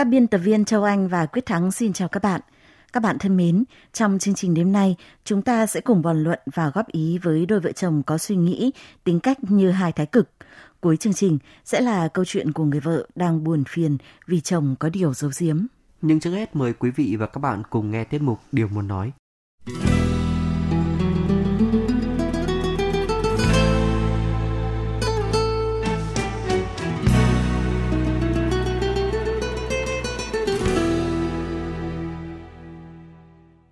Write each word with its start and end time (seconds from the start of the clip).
Các 0.00 0.04
biên 0.04 0.26
tập 0.26 0.38
viên 0.38 0.64
Châu 0.64 0.84
Anh 0.84 1.08
và 1.08 1.26
Quyết 1.26 1.46
Thắng 1.46 1.72
xin 1.72 1.92
chào 1.92 2.08
các 2.08 2.22
bạn. 2.22 2.40
Các 2.92 3.02
bạn 3.02 3.18
thân 3.18 3.36
mến, 3.36 3.64
trong 3.92 4.18
chương 4.18 4.34
trình 4.34 4.54
đêm 4.54 4.72
nay, 4.72 4.96
chúng 5.24 5.42
ta 5.42 5.66
sẽ 5.66 5.80
cùng 5.80 6.02
bàn 6.02 6.22
luận 6.22 6.38
và 6.54 6.70
góp 6.74 6.88
ý 6.88 7.18
với 7.18 7.46
đôi 7.46 7.60
vợ 7.60 7.72
chồng 7.72 8.02
có 8.06 8.18
suy 8.18 8.36
nghĩ, 8.36 8.70
tính 9.04 9.20
cách 9.20 9.38
như 9.42 9.70
hai 9.70 9.92
thái 9.92 10.06
cực. 10.06 10.30
Cuối 10.80 10.96
chương 10.96 11.12
trình 11.12 11.38
sẽ 11.64 11.80
là 11.80 12.08
câu 12.08 12.24
chuyện 12.24 12.52
của 12.52 12.64
người 12.64 12.80
vợ 12.80 13.06
đang 13.14 13.44
buồn 13.44 13.64
phiền 13.68 13.96
vì 14.26 14.40
chồng 14.40 14.76
có 14.78 14.88
điều 14.88 15.14
giấu 15.14 15.30
giếm. 15.38 15.66
Nhưng 16.02 16.20
trước 16.20 16.30
hết 16.30 16.56
mời 16.56 16.72
quý 16.72 16.90
vị 16.90 17.16
và 17.16 17.26
các 17.26 17.38
bạn 17.38 17.62
cùng 17.70 17.90
nghe 17.90 18.04
tiết 18.04 18.22
mục 18.22 18.38
Điều 18.52 18.68
muốn 18.68 18.88
nói. 18.88 19.12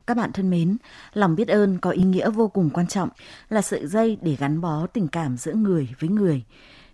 Các 0.09 0.17
bạn 0.17 0.33
thân 0.33 0.51
mến, 0.51 0.77
lòng 1.13 1.37
biết 1.37 1.49
ơn 1.49 1.79
có 1.79 1.91
ý 1.91 2.03
nghĩa 2.03 2.31
vô 2.31 2.49
cùng 2.49 2.71
quan 2.71 2.87
trọng, 2.87 3.09
là 3.49 3.63
sợi 3.63 3.87
dây 3.87 4.19
để 4.23 4.37
gắn 4.37 4.61
bó 4.61 4.87
tình 4.87 5.09
cảm 5.09 5.37
giữa 5.37 5.53
người 5.53 5.89
với 6.01 6.11
người. 6.11 6.45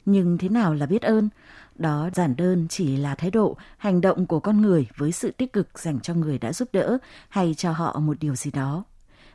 Nhưng 0.07 0.39
thế 0.39 0.49
nào 0.49 0.75
là 0.75 0.87
biết 0.87 1.03
ơn? 1.03 1.29
Đó 1.75 2.11
giản 2.15 2.37
đơn 2.37 2.67
chỉ 2.71 2.97
là 2.97 3.15
thái 3.15 3.31
độ, 3.31 3.57
hành 3.79 4.01
động 4.01 4.27
của 4.27 4.41
con 4.41 4.61
người 4.61 4.87
với 4.97 5.13
sự 5.13 5.31
tích 5.31 5.53
cực 5.53 5.79
dành 5.79 6.01
cho 6.01 6.15
người 6.15 6.39
đã 6.39 6.53
giúp 6.53 6.69
đỡ 6.73 6.99
hay 7.29 7.55
cho 7.55 7.73
họ 7.73 8.01
một 8.01 8.17
điều 8.21 8.35
gì 8.35 8.51
đó. 8.51 8.85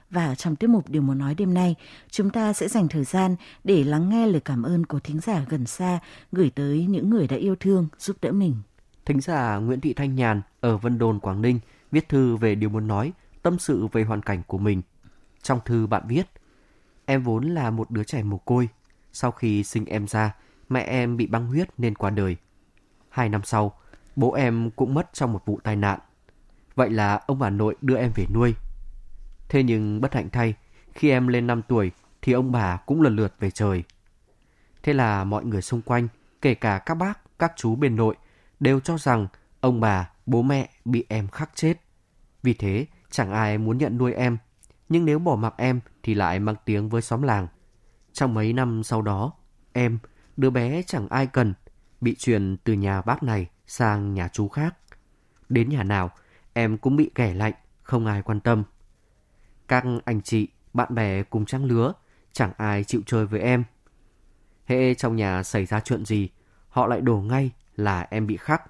Và 0.09 0.35
trong 0.35 0.55
tiết 0.55 0.67
mục 0.67 0.89
Điều 0.89 1.01
muốn 1.01 1.17
nói 1.17 1.35
đêm 1.35 1.53
nay, 1.53 1.75
chúng 2.09 2.29
ta 2.29 2.53
sẽ 2.53 2.67
dành 2.67 2.87
thời 2.87 3.03
gian 3.03 3.35
để 3.63 3.83
lắng 3.83 4.09
nghe 4.09 4.27
lời 4.27 4.41
cảm 4.45 4.63
ơn 4.63 4.85
của 4.85 4.99
thính 4.99 5.19
giả 5.19 5.45
gần 5.49 5.65
xa 5.65 5.99
gửi 6.31 6.51
tới 6.55 6.85
những 6.89 7.09
người 7.09 7.27
đã 7.27 7.35
yêu 7.37 7.55
thương, 7.59 7.87
giúp 7.97 8.17
đỡ 8.21 8.31
mình. 8.31 8.55
Thính 9.05 9.21
giả 9.21 9.57
Nguyễn 9.57 9.81
Thị 9.81 9.93
Thanh 9.93 10.15
Nhàn 10.15 10.41
ở 10.59 10.77
Vân 10.77 10.97
Đồn, 10.97 11.19
Quảng 11.19 11.41
Ninh 11.41 11.59
viết 11.91 12.09
thư 12.09 12.35
về 12.35 12.55
điều 12.55 12.69
muốn 12.69 12.87
nói 12.87 13.11
tâm 13.41 13.59
sự 13.59 13.87
về 13.87 14.03
hoàn 14.03 14.21
cảnh 14.21 14.41
của 14.47 14.57
mình. 14.57 14.81
Trong 15.41 15.59
thư 15.65 15.87
bạn 15.87 16.03
viết, 16.07 16.23
em 17.05 17.23
vốn 17.23 17.43
là 17.43 17.69
một 17.69 17.91
đứa 17.91 18.03
trẻ 18.03 18.23
mồ 18.23 18.37
côi. 18.37 18.69
Sau 19.13 19.31
khi 19.31 19.63
sinh 19.63 19.85
em 19.85 20.07
ra, 20.07 20.35
mẹ 20.69 20.81
em 20.81 21.17
bị 21.17 21.27
băng 21.27 21.47
huyết 21.47 21.69
nên 21.77 21.95
qua 21.95 22.09
đời. 22.09 22.37
Hai 23.09 23.29
năm 23.29 23.41
sau, 23.43 23.79
bố 24.15 24.33
em 24.33 24.71
cũng 24.71 24.93
mất 24.93 25.09
trong 25.13 25.33
một 25.33 25.45
vụ 25.45 25.59
tai 25.63 25.75
nạn. 25.75 25.99
Vậy 26.75 26.89
là 26.89 27.21
ông 27.27 27.39
bà 27.39 27.49
nội 27.49 27.75
đưa 27.81 27.97
em 27.97 28.11
về 28.15 28.25
nuôi. 28.33 28.55
Thế 29.49 29.63
nhưng 29.63 30.01
bất 30.01 30.13
hạnh 30.13 30.29
thay, 30.29 30.53
khi 30.93 31.09
em 31.09 31.27
lên 31.27 31.47
5 31.47 31.61
tuổi 31.67 31.91
thì 32.21 32.33
ông 32.33 32.51
bà 32.51 32.77
cũng 32.77 33.01
lần 33.01 33.15
lượt 33.15 33.35
về 33.39 33.51
trời. 33.51 33.83
Thế 34.83 34.93
là 34.93 35.23
mọi 35.23 35.45
người 35.45 35.61
xung 35.61 35.81
quanh, 35.81 36.07
kể 36.41 36.53
cả 36.53 36.79
các 36.85 36.95
bác, 36.95 37.39
các 37.39 37.53
chú 37.55 37.75
bên 37.75 37.95
nội, 37.95 38.15
đều 38.59 38.79
cho 38.79 38.97
rằng 38.97 39.27
ông 39.61 39.79
bà, 39.79 40.09
bố 40.25 40.41
mẹ 40.41 40.69
bị 40.85 41.05
em 41.09 41.27
khắc 41.27 41.51
chết. 41.55 41.73
Vì 42.43 42.53
thế, 42.53 42.85
Chẳng 43.09 43.31
ai 43.31 43.57
muốn 43.57 43.77
nhận 43.77 43.97
nuôi 43.97 44.13
em, 44.13 44.37
nhưng 44.89 45.05
nếu 45.05 45.19
bỏ 45.19 45.35
mặc 45.35 45.53
em 45.57 45.79
thì 46.03 46.13
lại 46.13 46.39
mang 46.39 46.55
tiếng 46.65 46.89
với 46.89 47.01
xóm 47.01 47.21
làng. 47.21 47.47
Trong 48.13 48.33
mấy 48.33 48.53
năm 48.53 48.83
sau 48.83 49.01
đó, 49.01 49.33
em, 49.73 49.99
đứa 50.37 50.49
bé 50.49 50.81
chẳng 50.81 51.07
ai 51.09 51.27
cần, 51.27 51.53
bị 52.01 52.15
truyền 52.15 52.57
từ 52.63 52.73
nhà 52.73 53.01
bác 53.01 53.23
này 53.23 53.49
sang 53.67 54.13
nhà 54.13 54.27
chú 54.27 54.47
khác. 54.47 54.75
Đến 55.49 55.69
nhà 55.69 55.83
nào, 55.83 56.11
em 56.53 56.77
cũng 56.77 56.95
bị 56.95 57.11
kẻ 57.15 57.33
lạnh, 57.33 57.53
không 57.83 58.05
ai 58.05 58.21
quan 58.21 58.39
tâm. 58.39 58.63
Các 59.67 59.83
anh 60.05 60.21
chị, 60.21 60.47
bạn 60.73 60.95
bè 60.95 61.23
cùng 61.23 61.45
trang 61.45 61.65
lứa, 61.65 61.93
chẳng 62.33 62.51
ai 62.57 62.83
chịu 62.83 63.01
chơi 63.05 63.25
với 63.25 63.39
em. 63.41 63.63
Hệ 64.65 64.93
trong 64.93 65.15
nhà 65.15 65.43
xảy 65.43 65.65
ra 65.65 65.79
chuyện 65.79 66.05
gì, 66.05 66.29
họ 66.69 66.87
lại 66.87 67.01
đổ 67.01 67.17
ngay 67.17 67.51
là 67.75 68.07
em 68.09 68.27
bị 68.27 68.37
khắc. 68.37 68.63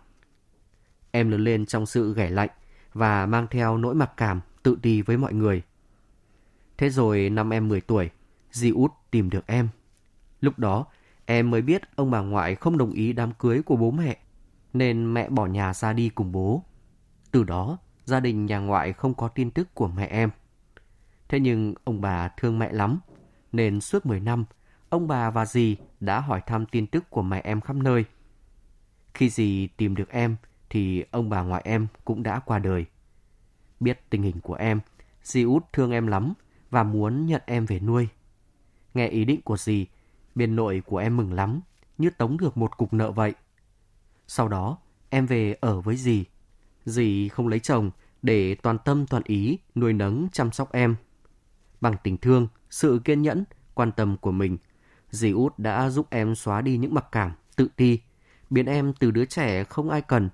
Em 1.12 1.32
lớn 1.32 1.44
lên 1.44 1.66
trong 1.66 1.86
sự 1.86 2.14
ghẻ 2.14 2.30
lạnh, 2.30 2.50
và 2.94 3.26
mang 3.26 3.48
theo 3.52 3.78
nỗi 3.78 3.96
mặc 3.96 4.12
cảm 4.18 4.42
tự 4.64 4.78
ti 4.82 5.02
với 5.02 5.18
mọi 5.18 5.34
người. 5.34 5.62
Thế 6.78 6.90
rồi 6.90 7.30
năm 7.30 7.50
em 7.50 7.68
10 7.68 7.82
tuổi, 7.82 8.10
dì 8.52 8.70
út 8.70 8.92
tìm 9.12 9.30
được 9.30 9.48
em. 9.48 9.70
Lúc 10.42 10.60
đó, 10.60 10.86
em 11.26 11.52
mới 11.52 11.62
biết 11.62 11.82
ông 11.96 12.12
bà 12.12 12.20
ngoại 12.20 12.56
không 12.56 12.78
đồng 12.78 12.92
ý 12.92 13.14
đám 13.14 13.32
cưới 13.34 13.62
của 13.62 13.76
bố 13.76 13.92
mẹ, 13.92 14.18
nên 14.74 15.14
mẹ 15.14 15.30
bỏ 15.30 15.46
nhà 15.46 15.74
ra 15.74 15.94
đi 15.94 16.10
cùng 16.10 16.32
bố. 16.32 16.64
Từ 17.32 17.44
đó, 17.44 17.78
gia 18.06 18.20
đình 18.20 18.46
nhà 18.46 18.60
ngoại 18.60 18.94
không 18.94 19.14
có 19.14 19.28
tin 19.28 19.52
tức 19.52 19.74
của 19.74 19.88
mẹ 19.88 20.06
em. 20.06 20.30
Thế 21.28 21.40
nhưng 21.40 21.74
ông 21.84 22.02
bà 22.02 22.28
thương 22.28 22.60
mẹ 22.60 22.72
lắm, 22.72 23.00
nên 23.52 23.82
suốt 23.82 24.06
10 24.06 24.20
năm, 24.20 24.46
ông 24.90 25.08
bà 25.08 25.30
và 25.30 25.46
dì 25.46 25.78
đã 26.00 26.20
hỏi 26.20 26.42
thăm 26.46 26.66
tin 26.66 26.88
tức 26.88 27.10
của 27.10 27.22
mẹ 27.22 27.42
em 27.44 27.62
khắp 27.62 27.76
nơi. 27.76 28.06
Khi 29.14 29.30
dì 29.30 29.68
tìm 29.68 29.96
được 29.96 30.10
em, 30.10 30.36
thì 30.70 31.04
ông 31.12 31.30
bà 31.30 31.42
ngoại 31.42 31.62
em 31.66 31.88
cũng 32.06 32.24
đã 32.24 32.40
qua 32.40 32.60
đời. 32.60 32.86
Biết 33.80 34.10
tình 34.10 34.24
hình 34.24 34.42
của 34.42 34.54
em, 34.54 34.80
dì 35.24 35.44
út 35.44 35.64
thương 35.74 35.92
em 35.92 36.08
lắm 36.08 36.34
và 36.70 36.84
muốn 36.84 37.26
nhận 37.26 37.42
em 37.46 37.66
về 37.66 37.80
nuôi. 37.80 38.08
Nghe 38.94 39.08
ý 39.08 39.26
định 39.26 39.42
của 39.42 39.58
dì, 39.58 39.88
bên 40.36 40.56
nội 40.56 40.82
của 40.86 40.98
em 40.98 41.18
mừng 41.18 41.34
lắm, 41.34 41.62
như 41.98 42.10
tống 42.10 42.38
được 42.38 42.58
một 42.58 42.78
cục 42.78 42.94
nợ 42.94 43.12
vậy. 43.12 43.34
Sau 44.28 44.48
đó, 44.48 44.78
em 45.10 45.26
về 45.26 45.56
ở 45.62 45.82
với 45.82 45.96
dì. 45.96 46.26
Dì 46.86 47.30
không 47.30 47.48
lấy 47.48 47.60
chồng 47.60 47.92
để 48.22 48.56
toàn 48.56 48.78
tâm 48.86 49.08
toàn 49.08 49.24
ý 49.26 49.60
nuôi 49.76 49.94
nấng 49.94 50.28
chăm 50.32 50.52
sóc 50.52 50.72
em. 50.72 50.96
Bằng 51.82 51.96
tình 52.04 52.18
thương, 52.18 52.48
sự 52.70 53.02
kiên 53.06 53.22
nhẫn, 53.22 53.44
quan 53.74 53.92
tâm 53.92 54.18
của 54.18 54.32
mình, 54.32 54.58
dì 55.10 55.32
út 55.32 55.60
đã 55.60 55.90
giúp 55.90 56.08
em 56.10 56.36
xóa 56.36 56.62
đi 56.62 56.78
những 56.78 56.94
mặc 56.94 57.06
cảm, 57.12 57.32
tự 57.56 57.68
ti, 57.76 58.00
biến 58.50 58.66
em 58.66 58.94
từ 58.94 59.12
đứa 59.12 59.26
trẻ 59.26 59.64
không 59.64 59.90
ai 59.90 60.02
cần 60.02 60.30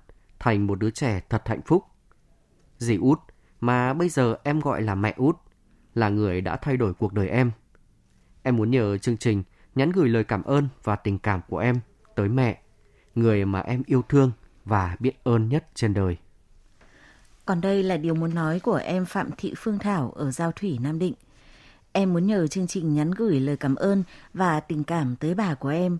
thành 0.46 0.66
một 0.66 0.78
đứa 0.78 0.90
trẻ 0.90 1.20
thật 1.28 1.42
hạnh 1.44 1.60
phúc. 1.66 1.84
Dì 2.78 2.96
út, 2.96 3.18
mà 3.60 3.94
bây 3.94 4.08
giờ 4.08 4.36
em 4.44 4.60
gọi 4.60 4.82
là 4.82 4.94
mẹ 4.94 5.14
út, 5.16 5.36
là 5.94 6.08
người 6.08 6.40
đã 6.40 6.56
thay 6.56 6.76
đổi 6.76 6.94
cuộc 6.94 7.12
đời 7.12 7.28
em. 7.28 7.50
Em 8.42 8.56
muốn 8.56 8.70
nhờ 8.70 8.98
chương 8.98 9.16
trình 9.16 9.42
nhắn 9.74 9.92
gửi 9.92 10.08
lời 10.08 10.24
cảm 10.24 10.42
ơn 10.42 10.68
và 10.84 10.96
tình 10.96 11.18
cảm 11.18 11.40
của 11.48 11.58
em 11.58 11.76
tới 12.14 12.28
mẹ, 12.28 12.60
người 13.14 13.44
mà 13.44 13.60
em 13.60 13.82
yêu 13.86 14.02
thương 14.08 14.32
và 14.64 14.96
biết 15.00 15.24
ơn 15.24 15.48
nhất 15.48 15.66
trên 15.74 15.94
đời. 15.94 16.16
Còn 17.44 17.60
đây 17.60 17.82
là 17.82 17.96
điều 17.96 18.14
muốn 18.14 18.34
nói 18.34 18.60
của 18.60 18.80
em 18.84 19.04
Phạm 19.04 19.30
Thị 19.36 19.54
Phương 19.56 19.78
Thảo 19.78 20.12
ở 20.16 20.30
Giao 20.30 20.52
Thủy, 20.52 20.78
Nam 20.82 20.98
Định. 20.98 21.14
Em 21.92 22.12
muốn 22.12 22.26
nhờ 22.26 22.46
chương 22.46 22.66
trình 22.66 22.94
nhắn 22.94 23.10
gửi 23.10 23.40
lời 23.40 23.56
cảm 23.56 23.74
ơn 23.74 24.02
và 24.34 24.60
tình 24.60 24.84
cảm 24.84 25.16
tới 25.16 25.34
bà 25.34 25.54
của 25.54 25.68
em. 25.68 25.98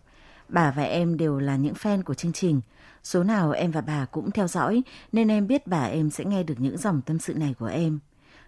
Bà 0.48 0.70
và 0.70 0.82
em 0.82 1.16
đều 1.16 1.38
là 1.38 1.56
những 1.56 1.74
fan 1.74 2.02
của 2.02 2.14
chương 2.14 2.32
trình– 2.32 2.60
Số 3.06 3.22
nào 3.24 3.50
em 3.50 3.70
và 3.70 3.80
bà 3.80 4.04
cũng 4.04 4.30
theo 4.30 4.48
dõi 4.48 4.82
nên 5.12 5.28
em 5.28 5.46
biết 5.46 5.66
bà 5.66 5.84
em 5.84 6.10
sẽ 6.10 6.24
nghe 6.24 6.42
được 6.42 6.54
những 6.58 6.78
dòng 6.78 7.02
tâm 7.02 7.18
sự 7.18 7.34
này 7.34 7.54
của 7.58 7.66
em. 7.66 7.98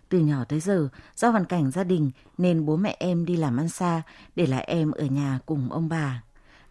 Từ 0.09 0.19
nhỏ 0.19 0.45
tới 0.45 0.61
giờ, 0.61 0.89
do 1.17 1.31
hoàn 1.31 1.45
cảnh 1.45 1.71
gia 1.71 1.85
đình 1.85 2.11
nên 2.39 2.67
bố 2.67 2.77
mẹ 2.77 2.97
em 2.99 3.25
đi 3.25 3.37
làm 3.37 3.57
ăn 3.57 3.69
xa, 3.69 4.03
để 4.37 4.47
lại 4.47 4.65
em 4.65 4.91
ở 4.91 5.05
nhà 5.05 5.39
cùng 5.47 5.73
ông 5.73 5.89
bà. 5.89 6.23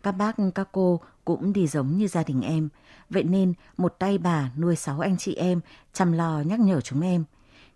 Các 0.03 0.11
bác, 0.11 0.35
các 0.55 0.69
cô 0.71 0.99
cũng 1.25 1.53
đi 1.53 1.67
giống 1.67 1.97
như 1.97 2.07
gia 2.07 2.23
đình 2.23 2.41
em. 2.41 2.69
Vậy 3.09 3.23
nên 3.23 3.53
một 3.77 3.95
tay 3.99 4.17
bà 4.17 4.51
nuôi 4.57 4.75
sáu 4.75 4.99
anh 4.99 5.17
chị 5.17 5.35
em, 5.35 5.61
chăm 5.93 6.11
lo 6.11 6.41
nhắc 6.45 6.59
nhở 6.59 6.81
chúng 6.81 7.01
em. 7.01 7.23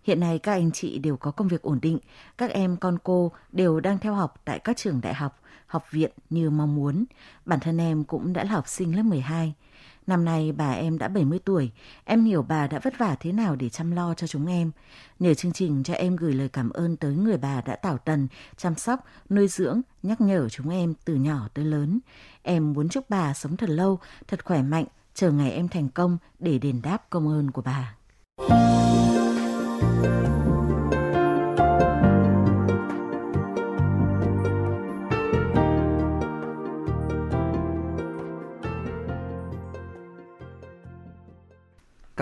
Hiện 0.04 0.20
nay 0.20 0.38
các 0.38 0.52
anh 0.52 0.72
chị 0.72 0.98
đều 0.98 1.16
có 1.16 1.30
công 1.30 1.48
việc 1.48 1.62
ổn 1.62 1.78
định, 1.82 1.98
các 2.38 2.50
em 2.50 2.76
con 2.76 2.98
cô 3.02 3.32
đều 3.52 3.80
đang 3.80 3.98
theo 3.98 4.14
học 4.14 4.40
tại 4.44 4.58
các 4.58 4.76
trường 4.76 5.00
đại 5.00 5.14
học, 5.14 5.41
học 5.72 5.90
viện 5.90 6.10
như 6.30 6.50
mong 6.50 6.74
muốn. 6.74 7.04
Bản 7.44 7.60
thân 7.60 7.80
em 7.80 8.04
cũng 8.04 8.32
đã 8.32 8.44
là 8.44 8.50
học 8.50 8.68
sinh 8.68 8.96
lớp 8.96 9.02
12. 9.02 9.54
Năm 10.06 10.24
nay 10.24 10.52
bà 10.52 10.72
em 10.72 10.98
đã 10.98 11.08
70 11.08 11.38
tuổi, 11.44 11.70
em 12.04 12.24
hiểu 12.24 12.42
bà 12.42 12.66
đã 12.66 12.78
vất 12.78 12.98
vả 12.98 13.16
thế 13.20 13.32
nào 13.32 13.56
để 13.56 13.68
chăm 13.68 13.90
lo 13.90 14.14
cho 14.14 14.26
chúng 14.26 14.46
em. 14.46 14.70
Nhờ 15.18 15.34
chương 15.34 15.52
trình 15.52 15.82
cho 15.82 15.94
em 15.94 16.16
gửi 16.16 16.32
lời 16.32 16.48
cảm 16.48 16.70
ơn 16.70 16.96
tới 16.96 17.14
người 17.14 17.36
bà 17.36 17.60
đã 17.60 17.76
tảo 17.76 17.98
tần, 17.98 18.28
chăm 18.56 18.74
sóc, 18.74 19.04
nuôi 19.30 19.48
dưỡng, 19.48 19.80
nhắc 20.02 20.20
nhở 20.20 20.48
chúng 20.48 20.70
em 20.70 20.94
từ 21.04 21.14
nhỏ 21.14 21.48
tới 21.54 21.64
lớn. 21.64 22.00
Em 22.42 22.72
muốn 22.72 22.88
chúc 22.88 23.10
bà 23.10 23.34
sống 23.34 23.56
thật 23.56 23.70
lâu, 23.70 23.98
thật 24.28 24.44
khỏe 24.44 24.62
mạnh, 24.62 24.86
chờ 25.14 25.30
ngày 25.30 25.50
em 25.50 25.68
thành 25.68 25.88
công 25.88 26.18
để 26.38 26.58
đền 26.58 26.82
đáp 26.82 27.10
công 27.10 27.28
ơn 27.28 27.50
của 27.50 27.62
bà. 27.62 27.94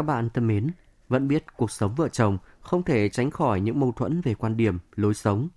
Các 0.01 0.07
bạn 0.07 0.31
thân 0.31 0.47
mến, 0.47 0.71
vẫn 1.09 1.29
biết 1.29 1.45
cuộc 1.57 1.71
sống 1.71 1.95
vợ 1.95 2.09
chồng 2.09 2.39
không 2.61 2.83
thể 2.83 3.09
tránh 3.09 3.31
khỏi 3.31 3.61
những 3.61 3.81
mâu 3.81 3.93
thuẫn 3.93 4.21
về 4.21 4.35
quan 4.35 4.57
điểm, 4.57 4.79
lối 4.97 5.15
sống. 5.15 5.49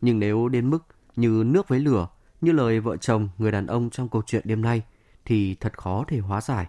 Nhưng 0.00 0.18
nếu 0.18 0.48
đến 0.48 0.70
mức 0.70 0.78
như 1.16 1.42
nước 1.46 1.68
với 1.68 1.80
lửa, 1.80 2.08
như 2.40 2.52
lời 2.52 2.80
vợ 2.80 2.96
chồng 2.96 3.28
người 3.38 3.52
đàn 3.52 3.66
ông 3.66 3.90
trong 3.90 4.08
câu 4.08 4.22
chuyện 4.26 4.42
đêm 4.46 4.62
nay, 4.62 4.82
thì 5.24 5.54
thật 5.54 5.78
khó 5.78 6.04
thể 6.08 6.18
hóa 6.18 6.40
giải. 6.40 6.66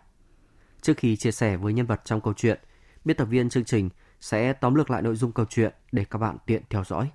Trước 0.81 0.97
khi 0.97 1.15
chia 1.15 1.31
sẻ 1.31 1.57
với 1.57 1.73
nhân 1.73 1.85
vật 1.85 2.01
trong 2.05 2.21
câu 2.21 2.33
chuyện, 2.33 2.59
biên 3.05 3.17
tập 3.17 3.25
viên 3.25 3.49
chương 3.49 3.65
trình 3.65 3.89
sẽ 4.19 4.53
tóm 4.53 4.75
lược 4.75 4.89
lại 4.89 5.01
nội 5.01 5.15
dung 5.15 5.31
câu 5.31 5.45
chuyện 5.49 5.73
để 5.91 6.05
các 6.05 6.19
bạn 6.19 6.37
tiện 6.45 6.63
theo 6.69 6.83
dõi. 6.83 7.09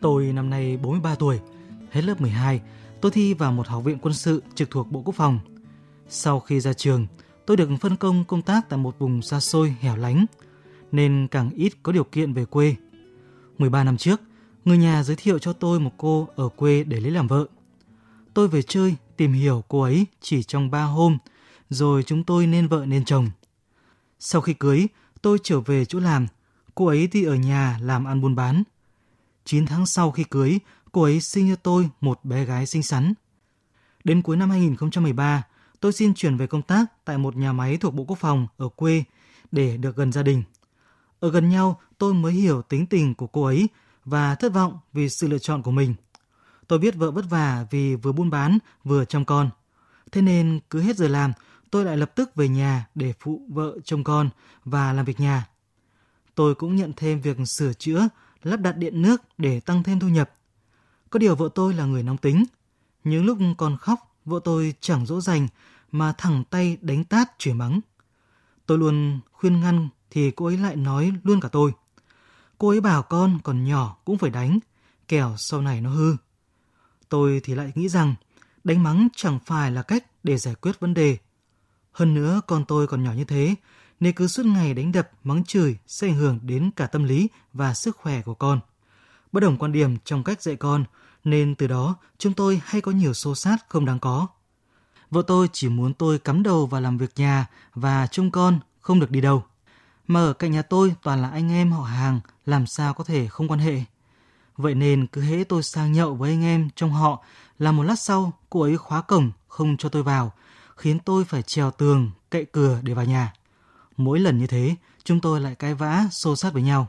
Tôi 0.00 0.32
năm 0.32 0.50
nay 0.50 0.76
43 0.82 1.14
tuổi, 1.14 1.40
hết 1.92 2.02
lớp 2.04 2.20
12, 2.20 2.60
tôi 3.00 3.12
thi 3.12 3.34
vào 3.34 3.52
một 3.52 3.66
học 3.66 3.84
viện 3.84 3.98
quân 4.02 4.14
sự 4.14 4.42
trực 4.54 4.70
thuộc 4.70 4.90
Bộ 4.90 5.02
Quốc 5.02 5.14
phòng. 5.14 5.38
Sau 6.08 6.40
khi 6.40 6.60
ra 6.60 6.72
trường, 6.72 7.06
tôi 7.46 7.56
được 7.56 7.70
phân 7.80 7.96
công 7.96 8.24
công 8.24 8.42
tác 8.42 8.68
tại 8.68 8.78
một 8.78 8.98
vùng 8.98 9.22
xa 9.22 9.40
xôi 9.40 9.74
hẻo 9.80 9.96
lánh, 9.96 10.26
nên 10.92 11.28
càng 11.30 11.50
ít 11.50 11.72
có 11.82 11.92
điều 11.92 12.04
kiện 12.04 12.32
về 12.32 12.44
quê. 12.44 12.76
13 13.58 13.84
năm 13.84 13.96
trước, 13.96 14.20
người 14.64 14.78
nhà 14.78 15.02
giới 15.02 15.16
thiệu 15.16 15.38
cho 15.38 15.52
tôi 15.52 15.80
một 15.80 15.92
cô 15.96 16.28
ở 16.36 16.48
quê 16.48 16.84
để 16.84 17.00
lấy 17.00 17.10
làm 17.10 17.26
vợ. 17.26 17.46
Tôi 18.34 18.48
về 18.48 18.62
chơi, 18.62 18.94
tìm 19.16 19.32
hiểu 19.32 19.64
cô 19.68 19.82
ấy 19.82 20.06
chỉ 20.20 20.42
trong 20.42 20.70
3 20.70 20.84
hôm, 20.84 21.18
rồi 21.70 22.02
chúng 22.02 22.24
tôi 22.24 22.46
nên 22.46 22.68
vợ 22.68 22.84
nên 22.86 23.04
chồng. 23.04 23.30
Sau 24.18 24.40
khi 24.40 24.54
cưới, 24.54 24.86
tôi 25.22 25.38
trở 25.42 25.60
về 25.60 25.84
chỗ 25.84 26.00
làm, 26.00 26.26
cô 26.74 26.86
ấy 26.86 27.08
thì 27.12 27.24
ở 27.24 27.34
nhà 27.34 27.78
làm 27.82 28.04
ăn 28.04 28.20
buôn 28.20 28.34
bán. 28.34 28.62
9 29.44 29.66
tháng 29.66 29.86
sau 29.86 30.10
khi 30.10 30.24
cưới, 30.24 30.58
cô 30.92 31.02
ấy 31.02 31.20
sinh 31.20 31.48
cho 31.48 31.56
tôi 31.56 31.88
một 32.00 32.24
bé 32.24 32.44
gái 32.44 32.66
xinh 32.66 32.82
xắn. 32.82 33.14
Đến 34.04 34.22
cuối 34.22 34.36
năm 34.36 34.50
2013, 34.50 35.42
tôi 35.80 35.92
xin 35.92 36.14
chuyển 36.14 36.36
về 36.36 36.46
công 36.46 36.62
tác 36.62 37.04
tại 37.04 37.18
một 37.18 37.36
nhà 37.36 37.52
máy 37.52 37.76
thuộc 37.76 37.94
Bộ 37.94 38.04
Quốc 38.04 38.18
phòng 38.18 38.46
ở 38.56 38.68
quê 38.68 39.04
để 39.52 39.76
được 39.76 39.96
gần 39.96 40.12
gia 40.12 40.22
đình. 40.22 40.42
Ở 41.20 41.30
gần 41.30 41.48
nhau, 41.48 41.80
tôi 41.98 42.14
mới 42.14 42.32
hiểu 42.32 42.62
tính 42.62 42.86
tình 42.86 43.14
của 43.14 43.26
cô 43.26 43.44
ấy 43.44 43.68
và 44.04 44.34
thất 44.34 44.52
vọng 44.52 44.78
vì 44.92 45.08
sự 45.08 45.28
lựa 45.28 45.38
chọn 45.38 45.62
của 45.62 45.70
mình. 45.70 45.94
Tôi 46.68 46.78
biết 46.78 46.94
vợ 46.94 47.10
vất 47.10 47.24
vả 47.30 47.66
vì 47.70 47.94
vừa 47.96 48.12
buôn 48.12 48.30
bán 48.30 48.58
vừa 48.84 49.04
chăm 49.04 49.24
con. 49.24 49.50
Thế 50.12 50.22
nên 50.22 50.60
cứ 50.70 50.80
hết 50.80 50.96
giờ 50.96 51.08
làm, 51.08 51.32
tôi 51.70 51.84
lại 51.84 51.96
lập 51.96 52.12
tức 52.14 52.34
về 52.34 52.48
nhà 52.48 52.86
để 52.94 53.12
phụ 53.20 53.42
vợ 53.48 53.78
trông 53.84 54.04
con 54.04 54.30
và 54.64 54.92
làm 54.92 55.04
việc 55.04 55.20
nhà. 55.20 55.46
Tôi 56.34 56.54
cũng 56.54 56.76
nhận 56.76 56.92
thêm 56.96 57.20
việc 57.20 57.36
sửa 57.46 57.72
chữa, 57.72 58.08
lắp 58.42 58.56
đặt 58.56 58.72
điện 58.72 59.02
nước 59.02 59.22
để 59.38 59.60
tăng 59.60 59.82
thêm 59.82 60.00
thu 60.00 60.08
nhập. 60.08 60.30
Có 61.12 61.18
điều 61.18 61.34
vợ 61.34 61.48
tôi 61.54 61.74
là 61.74 61.84
người 61.84 62.02
nóng 62.02 62.16
tính. 62.16 62.44
Những 63.04 63.24
lúc 63.24 63.38
con 63.58 63.76
khóc, 63.76 64.16
vợ 64.24 64.40
tôi 64.44 64.74
chẳng 64.80 65.06
dỗ 65.06 65.20
dành 65.20 65.48
mà 65.92 66.12
thẳng 66.18 66.44
tay 66.50 66.78
đánh 66.80 67.04
tát 67.04 67.38
chửi 67.38 67.54
mắng. 67.54 67.80
Tôi 68.66 68.78
luôn 68.78 69.20
khuyên 69.32 69.60
ngăn 69.60 69.88
thì 70.10 70.30
cô 70.30 70.46
ấy 70.46 70.56
lại 70.56 70.76
nói 70.76 71.12
luôn 71.24 71.40
cả 71.40 71.48
tôi. 71.48 71.72
Cô 72.58 72.68
ấy 72.68 72.80
bảo 72.80 73.02
con 73.02 73.38
còn 73.44 73.64
nhỏ 73.64 73.96
cũng 74.04 74.18
phải 74.18 74.30
đánh, 74.30 74.58
kẻo 75.08 75.34
sau 75.38 75.62
này 75.62 75.80
nó 75.80 75.90
hư. 75.90 76.16
Tôi 77.08 77.40
thì 77.44 77.54
lại 77.54 77.72
nghĩ 77.74 77.88
rằng 77.88 78.14
đánh 78.64 78.82
mắng 78.82 79.08
chẳng 79.16 79.38
phải 79.46 79.70
là 79.70 79.82
cách 79.82 80.06
để 80.22 80.36
giải 80.36 80.54
quyết 80.54 80.80
vấn 80.80 80.94
đề. 80.94 81.18
Hơn 81.92 82.14
nữa 82.14 82.40
con 82.46 82.64
tôi 82.64 82.86
còn 82.86 83.04
nhỏ 83.04 83.12
như 83.12 83.24
thế, 83.24 83.54
nên 84.00 84.14
cứ 84.14 84.26
suốt 84.26 84.46
ngày 84.46 84.74
đánh 84.74 84.92
đập, 84.92 85.10
mắng 85.24 85.44
chửi 85.44 85.76
sẽ 85.86 86.08
ảnh 86.08 86.14
hưởng 86.14 86.38
đến 86.42 86.70
cả 86.76 86.86
tâm 86.86 87.04
lý 87.04 87.28
và 87.52 87.74
sức 87.74 87.96
khỏe 87.96 88.22
của 88.22 88.34
con. 88.34 88.60
Bất 89.32 89.40
đồng 89.40 89.56
quan 89.56 89.72
điểm 89.72 89.96
trong 90.04 90.24
cách 90.24 90.42
dạy 90.42 90.56
con, 90.56 90.84
nên 91.24 91.54
từ 91.54 91.66
đó 91.66 91.96
chúng 92.18 92.34
tôi 92.34 92.60
hay 92.64 92.80
có 92.80 92.92
nhiều 92.92 93.14
xô 93.14 93.34
sát 93.34 93.56
không 93.68 93.84
đáng 93.84 93.98
có. 93.98 94.26
Vợ 95.10 95.22
tôi 95.26 95.48
chỉ 95.52 95.68
muốn 95.68 95.94
tôi 95.94 96.18
cắm 96.18 96.42
đầu 96.42 96.66
vào 96.66 96.80
làm 96.80 96.98
việc 96.98 97.12
nhà 97.16 97.46
và 97.74 98.06
trông 98.06 98.30
con, 98.30 98.60
không 98.80 99.00
được 99.00 99.10
đi 99.10 99.20
đâu. 99.20 99.44
Mà 100.06 100.20
ở 100.20 100.32
cạnh 100.32 100.52
nhà 100.52 100.62
tôi 100.62 100.94
toàn 101.02 101.22
là 101.22 101.30
anh 101.30 101.50
em 101.50 101.72
họ 101.72 101.82
hàng, 101.82 102.20
làm 102.46 102.66
sao 102.66 102.94
có 102.94 103.04
thể 103.04 103.26
không 103.28 103.48
quan 103.48 103.60
hệ. 103.60 103.80
Vậy 104.56 104.74
nên 104.74 105.06
cứ 105.06 105.20
hễ 105.20 105.44
tôi 105.44 105.62
sang 105.62 105.92
nhậu 105.92 106.14
với 106.14 106.30
anh 106.30 106.44
em 106.44 106.68
trong 106.76 106.92
họ 106.92 107.24
là 107.58 107.72
một 107.72 107.82
lát 107.82 107.98
sau 107.98 108.32
cô 108.50 108.60
ấy 108.60 108.76
khóa 108.76 109.02
cổng 109.02 109.30
không 109.48 109.76
cho 109.76 109.88
tôi 109.88 110.02
vào, 110.02 110.32
khiến 110.76 110.98
tôi 110.98 111.24
phải 111.24 111.42
trèo 111.42 111.70
tường, 111.70 112.10
cậy 112.30 112.44
cửa 112.44 112.78
để 112.82 112.94
vào 112.94 113.04
nhà. 113.04 113.32
Mỗi 113.96 114.20
lần 114.20 114.38
như 114.38 114.46
thế, 114.46 114.76
chúng 115.04 115.20
tôi 115.20 115.40
lại 115.40 115.54
cãi 115.54 115.74
vã, 115.74 116.04
xô 116.10 116.36
sát 116.36 116.52
với 116.52 116.62
nhau. 116.62 116.88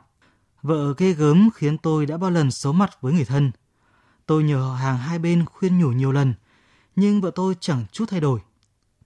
Vợ 0.62 0.94
ghê 0.98 1.14
gớm 1.14 1.50
khiến 1.56 1.78
tôi 1.78 2.06
đã 2.06 2.18
bao 2.18 2.32
lần 2.32 2.52
xấu 2.52 2.74
mặt 2.74 3.02
với 3.02 3.14
người 3.14 3.26
thân. 3.26 3.52
Tôi 4.34 4.44
nhờ 4.44 4.58
họ 4.58 4.76
hàng 4.76 4.98
hai 4.98 5.20
bên 5.20 5.46
khuyên 5.46 5.80
nhủ 5.80 5.92
nhiều 5.92 6.12
lần, 6.12 6.34
nhưng 6.96 7.22
vợ 7.22 7.32
tôi 7.36 7.56
chẳng 7.60 7.86
chút 7.92 8.06
thay 8.10 8.20
đổi. 8.20 8.40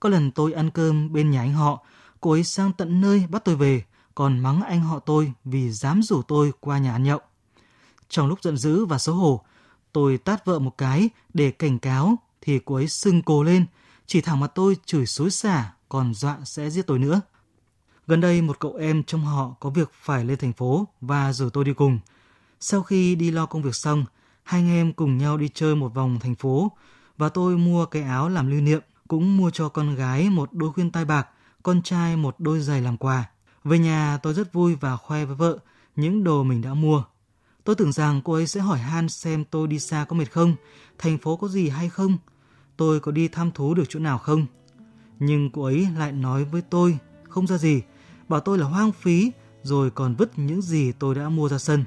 Có 0.00 0.08
lần 0.08 0.30
tôi 0.30 0.52
ăn 0.52 0.70
cơm 0.70 1.12
bên 1.12 1.30
nhà 1.30 1.40
anh 1.40 1.52
họ, 1.52 1.84
cô 2.20 2.30
ấy 2.30 2.44
sang 2.44 2.72
tận 2.72 3.00
nơi 3.00 3.24
bắt 3.30 3.44
tôi 3.44 3.56
về, 3.56 3.84
còn 4.14 4.38
mắng 4.38 4.62
anh 4.62 4.80
họ 4.80 4.98
tôi 4.98 5.32
vì 5.44 5.70
dám 5.70 6.02
rủ 6.02 6.22
tôi 6.22 6.52
qua 6.60 6.78
nhà 6.78 6.92
ăn 6.92 7.02
nhậu. 7.02 7.20
Trong 8.08 8.26
lúc 8.26 8.42
giận 8.42 8.56
dữ 8.56 8.84
và 8.84 8.98
xấu 8.98 9.14
hổ, 9.14 9.44
tôi 9.92 10.18
tát 10.18 10.44
vợ 10.44 10.58
một 10.58 10.78
cái 10.78 11.10
để 11.34 11.50
cảnh 11.50 11.78
cáo 11.78 12.18
thì 12.40 12.60
cô 12.64 12.74
ấy 12.74 12.88
sưng 12.88 13.22
cổ 13.22 13.42
lên, 13.42 13.66
chỉ 14.06 14.20
thẳng 14.20 14.40
mặt 14.40 14.52
tôi 14.54 14.76
chửi 14.84 15.06
xối 15.06 15.30
xả, 15.30 15.72
còn 15.88 16.14
dọa 16.14 16.38
sẽ 16.44 16.70
giết 16.70 16.86
tôi 16.86 16.98
nữa. 16.98 17.20
Gần 18.06 18.20
đây 18.20 18.42
một 18.42 18.58
cậu 18.58 18.74
em 18.74 19.02
trong 19.02 19.24
họ 19.24 19.54
có 19.60 19.70
việc 19.70 19.90
phải 20.02 20.24
lên 20.24 20.38
thành 20.38 20.52
phố 20.52 20.88
và 21.00 21.32
rủ 21.32 21.50
tôi 21.50 21.64
đi 21.64 21.72
cùng. 21.72 21.98
Sau 22.60 22.82
khi 22.82 23.14
đi 23.14 23.30
lo 23.30 23.46
công 23.46 23.62
việc 23.62 23.74
xong, 23.74 24.04
hai 24.48 24.60
anh 24.60 24.70
em 24.70 24.92
cùng 24.92 25.18
nhau 25.18 25.36
đi 25.36 25.48
chơi 25.54 25.76
một 25.76 25.94
vòng 25.94 26.18
thành 26.20 26.34
phố 26.34 26.72
và 27.18 27.28
tôi 27.28 27.58
mua 27.58 27.86
cái 27.86 28.02
áo 28.02 28.28
làm 28.28 28.50
lưu 28.50 28.60
niệm, 28.60 28.80
cũng 29.08 29.36
mua 29.36 29.50
cho 29.50 29.68
con 29.68 29.94
gái 29.94 30.30
một 30.30 30.52
đôi 30.52 30.72
khuyên 30.72 30.90
tai 30.90 31.04
bạc, 31.04 31.28
con 31.62 31.82
trai 31.82 32.16
một 32.16 32.34
đôi 32.38 32.60
giày 32.60 32.80
làm 32.80 32.96
quà. 32.96 33.30
Về 33.64 33.78
nhà 33.78 34.18
tôi 34.22 34.34
rất 34.34 34.52
vui 34.52 34.74
và 34.74 34.96
khoe 34.96 35.24
với 35.24 35.36
vợ 35.36 35.58
những 35.96 36.24
đồ 36.24 36.42
mình 36.42 36.62
đã 36.62 36.74
mua. 36.74 37.02
Tôi 37.64 37.74
tưởng 37.76 37.92
rằng 37.92 38.20
cô 38.24 38.32
ấy 38.32 38.46
sẽ 38.46 38.60
hỏi 38.60 38.78
han 38.78 39.08
xem 39.08 39.44
tôi 39.44 39.68
đi 39.68 39.78
xa 39.78 40.04
có 40.08 40.16
mệt 40.16 40.32
không, 40.32 40.54
thành 40.98 41.18
phố 41.18 41.36
có 41.36 41.48
gì 41.48 41.68
hay 41.68 41.88
không, 41.88 42.18
tôi 42.76 43.00
có 43.00 43.12
đi 43.12 43.28
thăm 43.28 43.50
thú 43.50 43.74
được 43.74 43.84
chỗ 43.88 44.00
nào 44.00 44.18
không. 44.18 44.46
Nhưng 45.18 45.50
cô 45.50 45.62
ấy 45.62 45.88
lại 45.96 46.12
nói 46.12 46.44
với 46.44 46.62
tôi 46.62 46.98
không 47.28 47.46
ra 47.46 47.58
gì, 47.58 47.82
bảo 48.28 48.40
tôi 48.40 48.58
là 48.58 48.66
hoang 48.66 48.92
phí, 48.92 49.32
rồi 49.62 49.90
còn 49.90 50.14
vứt 50.14 50.38
những 50.38 50.62
gì 50.62 50.92
tôi 50.92 51.14
đã 51.14 51.28
mua 51.28 51.48
ra 51.48 51.58
sân. 51.58 51.84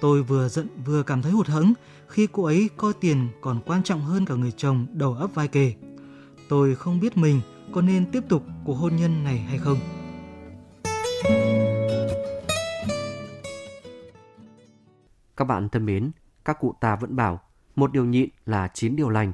Tôi 0.00 0.22
vừa 0.22 0.48
giận 0.48 0.68
vừa 0.84 1.02
cảm 1.02 1.22
thấy 1.22 1.32
hụt 1.32 1.46
hẫng 1.46 1.72
khi 2.08 2.28
cô 2.32 2.44
ấy 2.44 2.70
coi 2.76 2.92
tiền 3.00 3.28
còn 3.40 3.60
quan 3.66 3.82
trọng 3.82 4.00
hơn 4.00 4.24
cả 4.26 4.34
người 4.34 4.52
chồng 4.52 4.86
đầu 4.92 5.14
ấp 5.14 5.34
vai 5.34 5.48
kề. 5.48 5.74
Tôi 6.48 6.74
không 6.74 7.00
biết 7.00 7.16
mình 7.16 7.40
có 7.72 7.82
nên 7.82 8.10
tiếp 8.12 8.22
tục 8.28 8.42
cuộc 8.64 8.74
hôn 8.74 8.96
nhân 8.96 9.24
này 9.24 9.38
hay 9.38 9.58
không. 9.58 9.78
Các 15.36 15.44
bạn 15.44 15.68
thân 15.68 15.86
mến, 15.86 16.10
các 16.44 16.56
cụ 16.60 16.74
ta 16.80 16.96
vẫn 16.96 17.16
bảo 17.16 17.40
một 17.76 17.92
điều 17.92 18.04
nhịn 18.04 18.28
là 18.46 18.68
chín 18.74 18.96
điều 18.96 19.08
lành. 19.08 19.32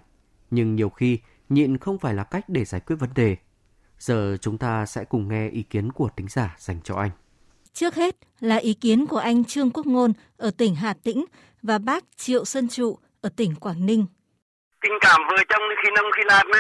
Nhưng 0.51 0.77
nhiều 0.77 0.89
khi 0.89 1.19
nhịn 1.49 1.79
không 1.79 1.99
phải 1.99 2.15
là 2.15 2.25
cách 2.25 2.49
để 2.49 2.65
giải 2.65 2.81
quyết 2.81 2.97
vấn 2.97 3.11
đề. 3.15 3.37
Giờ 3.99 4.37
chúng 4.41 4.59
ta 4.59 4.87
sẽ 4.87 5.05
cùng 5.05 5.29
nghe 5.29 5.49
ý 5.49 5.63
kiến 5.63 5.93
của 5.93 6.09
tính 6.17 6.27
giả 6.29 6.57
dành 6.59 6.81
cho 6.85 6.95
anh. 6.95 7.11
Trước 7.79 7.95
hết 7.95 8.15
là 8.41 8.57
ý 8.57 8.73
kiến 8.83 9.07
của 9.11 9.23
anh 9.31 9.45
Trương 9.45 9.71
Quốc 9.75 9.87
Ngôn 9.87 10.11
ở 10.39 10.51
tỉnh 10.59 10.75
Hà 10.83 10.93
Tĩnh 11.05 11.25
và 11.63 11.77
bác 11.87 12.03
Triệu 12.17 12.45
Sơn 12.45 12.69
Trụ 12.69 12.99
ở 13.23 13.29
tỉnh 13.37 13.53
Quảng 13.61 13.87
Ninh. 13.89 14.07
Tình 14.83 14.97
cảm 15.01 15.21
vợ 15.31 15.37
chồng 15.49 15.63
khi 15.83 15.89
nông 15.97 16.11
khi 16.17 16.23
lạc 16.31 16.45
mà. 16.53 16.59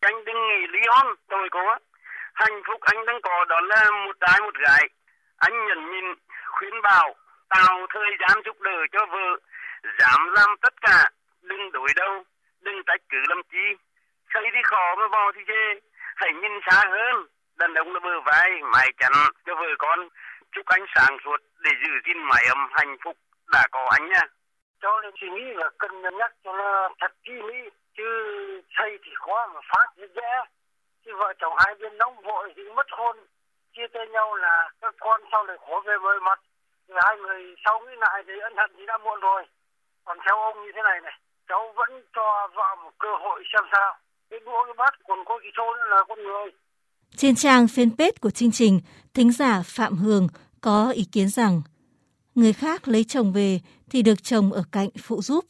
Anh 0.00 0.24
đừng 0.24 0.40
nghĩ 0.48 0.60
lý 0.72 0.78
hôn, 0.88 1.06
tôi 1.28 1.48
có. 1.50 1.78
Hạnh 2.34 2.62
phúc 2.66 2.80
anh 2.80 3.06
đang 3.06 3.20
có 3.22 3.44
đó 3.48 3.60
là 3.60 3.90
một 4.06 4.16
trai 4.20 4.40
một 4.40 4.54
gái. 4.66 4.84
Anh 5.36 5.54
nhận 5.66 5.80
nhìn, 5.92 6.06
khuyến 6.54 6.82
bảo, 6.82 7.14
tạo 7.48 7.86
thời 7.94 8.12
gian 8.20 8.42
giúp 8.44 8.60
đỡ 8.60 8.78
cho 8.92 9.06
vợ. 9.12 9.28
Dám 9.98 10.20
làm 10.36 10.50
tất 10.62 10.74
cả, 10.80 11.10
đừng 11.42 11.72
đối 11.72 11.88
đâu, 11.96 12.24
đừng 12.60 12.82
trách 12.86 13.00
cứ 13.08 13.18
làm 13.28 13.40
chi. 13.52 13.66
Xây 14.34 14.44
thì 14.54 14.60
khó 14.64 14.94
mà 14.98 15.06
vào 15.08 15.32
thì 15.34 15.40
chê. 15.48 15.64
Hãy 16.16 16.30
nhìn 16.32 16.52
xa 16.66 16.82
hơn, 16.96 17.26
đàn 17.56 17.74
ông 17.74 17.92
là 17.94 18.00
bờ 18.00 18.20
vai, 18.26 18.50
mài 18.72 18.92
chắn 18.98 19.12
cho 19.46 19.54
vợ 19.54 19.68
con 19.78 20.08
chúc 20.54 20.66
anh 20.66 20.84
sáng 20.94 21.16
suốt 21.24 21.36
để 21.64 21.70
giữ 21.82 21.90
gìn 22.06 22.22
mái 22.22 22.44
ấm 22.48 22.68
hạnh 22.72 22.96
phúc 23.04 23.16
đã 23.52 23.62
có 23.72 23.88
anh 23.90 24.08
nha. 24.08 24.22
Cho 24.82 25.00
nên 25.02 25.14
suy 25.20 25.30
nghĩ 25.30 25.44
là 25.54 25.70
cần 25.78 26.02
nhắc 26.18 26.32
cho 26.44 26.52
nó 26.52 26.88
thật 27.00 27.12
kỹ 27.24 27.32
mỹ 27.32 27.70
chứ 27.96 28.04
xây 28.78 28.98
thì 29.04 29.10
khó 29.14 29.46
mà 29.54 29.60
phát 29.68 29.86
thì 29.96 30.02
dễ. 30.14 30.32
Chứ 31.04 31.10
vợ 31.16 31.32
chồng 31.38 31.54
hai 31.64 31.74
bên 31.74 31.98
nóng 31.98 32.20
vội 32.22 32.52
thì 32.56 32.62
mất 32.62 32.86
hôn, 32.90 33.16
chia 33.76 33.86
tay 33.92 34.06
nhau 34.06 34.34
là 34.34 34.70
các 34.80 34.94
con 35.00 35.20
sau 35.32 35.44
này 35.44 35.56
khổ 35.60 35.82
về 35.86 35.98
bơi 35.98 36.20
mặt 36.20 36.40
thì 36.88 36.94
hai 37.02 37.16
người 37.16 37.54
sau 37.64 37.80
nghĩ 37.80 37.94
lại 37.98 38.22
thì 38.26 38.32
ân 38.38 38.56
hận 38.56 38.70
thì 38.76 38.86
đã 38.86 38.98
muộn 38.98 39.20
rồi 39.20 39.44
còn 40.04 40.18
theo 40.26 40.36
ông 40.40 40.64
như 40.64 40.72
thế 40.74 40.82
này 40.82 41.00
này, 41.00 41.18
cháu 41.48 41.72
vẫn 41.76 42.02
cho 42.12 42.48
vợ 42.54 42.74
một 42.82 42.92
cơ 42.98 43.08
hội 43.20 43.42
xem 43.52 43.64
sao 43.72 43.96
cái 44.30 44.40
đũa, 44.40 44.64
cái 44.64 44.74
bát 44.74 44.94
còn 45.08 45.24
có 45.24 45.38
cái 45.38 45.50
xô 45.56 45.74
nữa 45.74 45.84
là 45.88 46.04
con 46.08 46.22
người 46.22 46.52
trên 47.16 47.34
trang 47.34 47.66
fanpage 47.66 48.12
của 48.20 48.30
chương 48.30 48.52
trình, 48.52 48.80
thính 49.14 49.32
giả 49.32 49.62
Phạm 49.62 49.96
Hường 49.96 50.28
có 50.60 50.90
ý 50.90 51.04
kiến 51.04 51.28
rằng 51.28 51.62
người 52.34 52.52
khác 52.52 52.88
lấy 52.88 53.04
chồng 53.04 53.32
về 53.32 53.60
thì 53.90 54.02
được 54.02 54.24
chồng 54.24 54.52
ở 54.52 54.64
cạnh 54.72 54.88
phụ 54.98 55.22
giúp, 55.22 55.44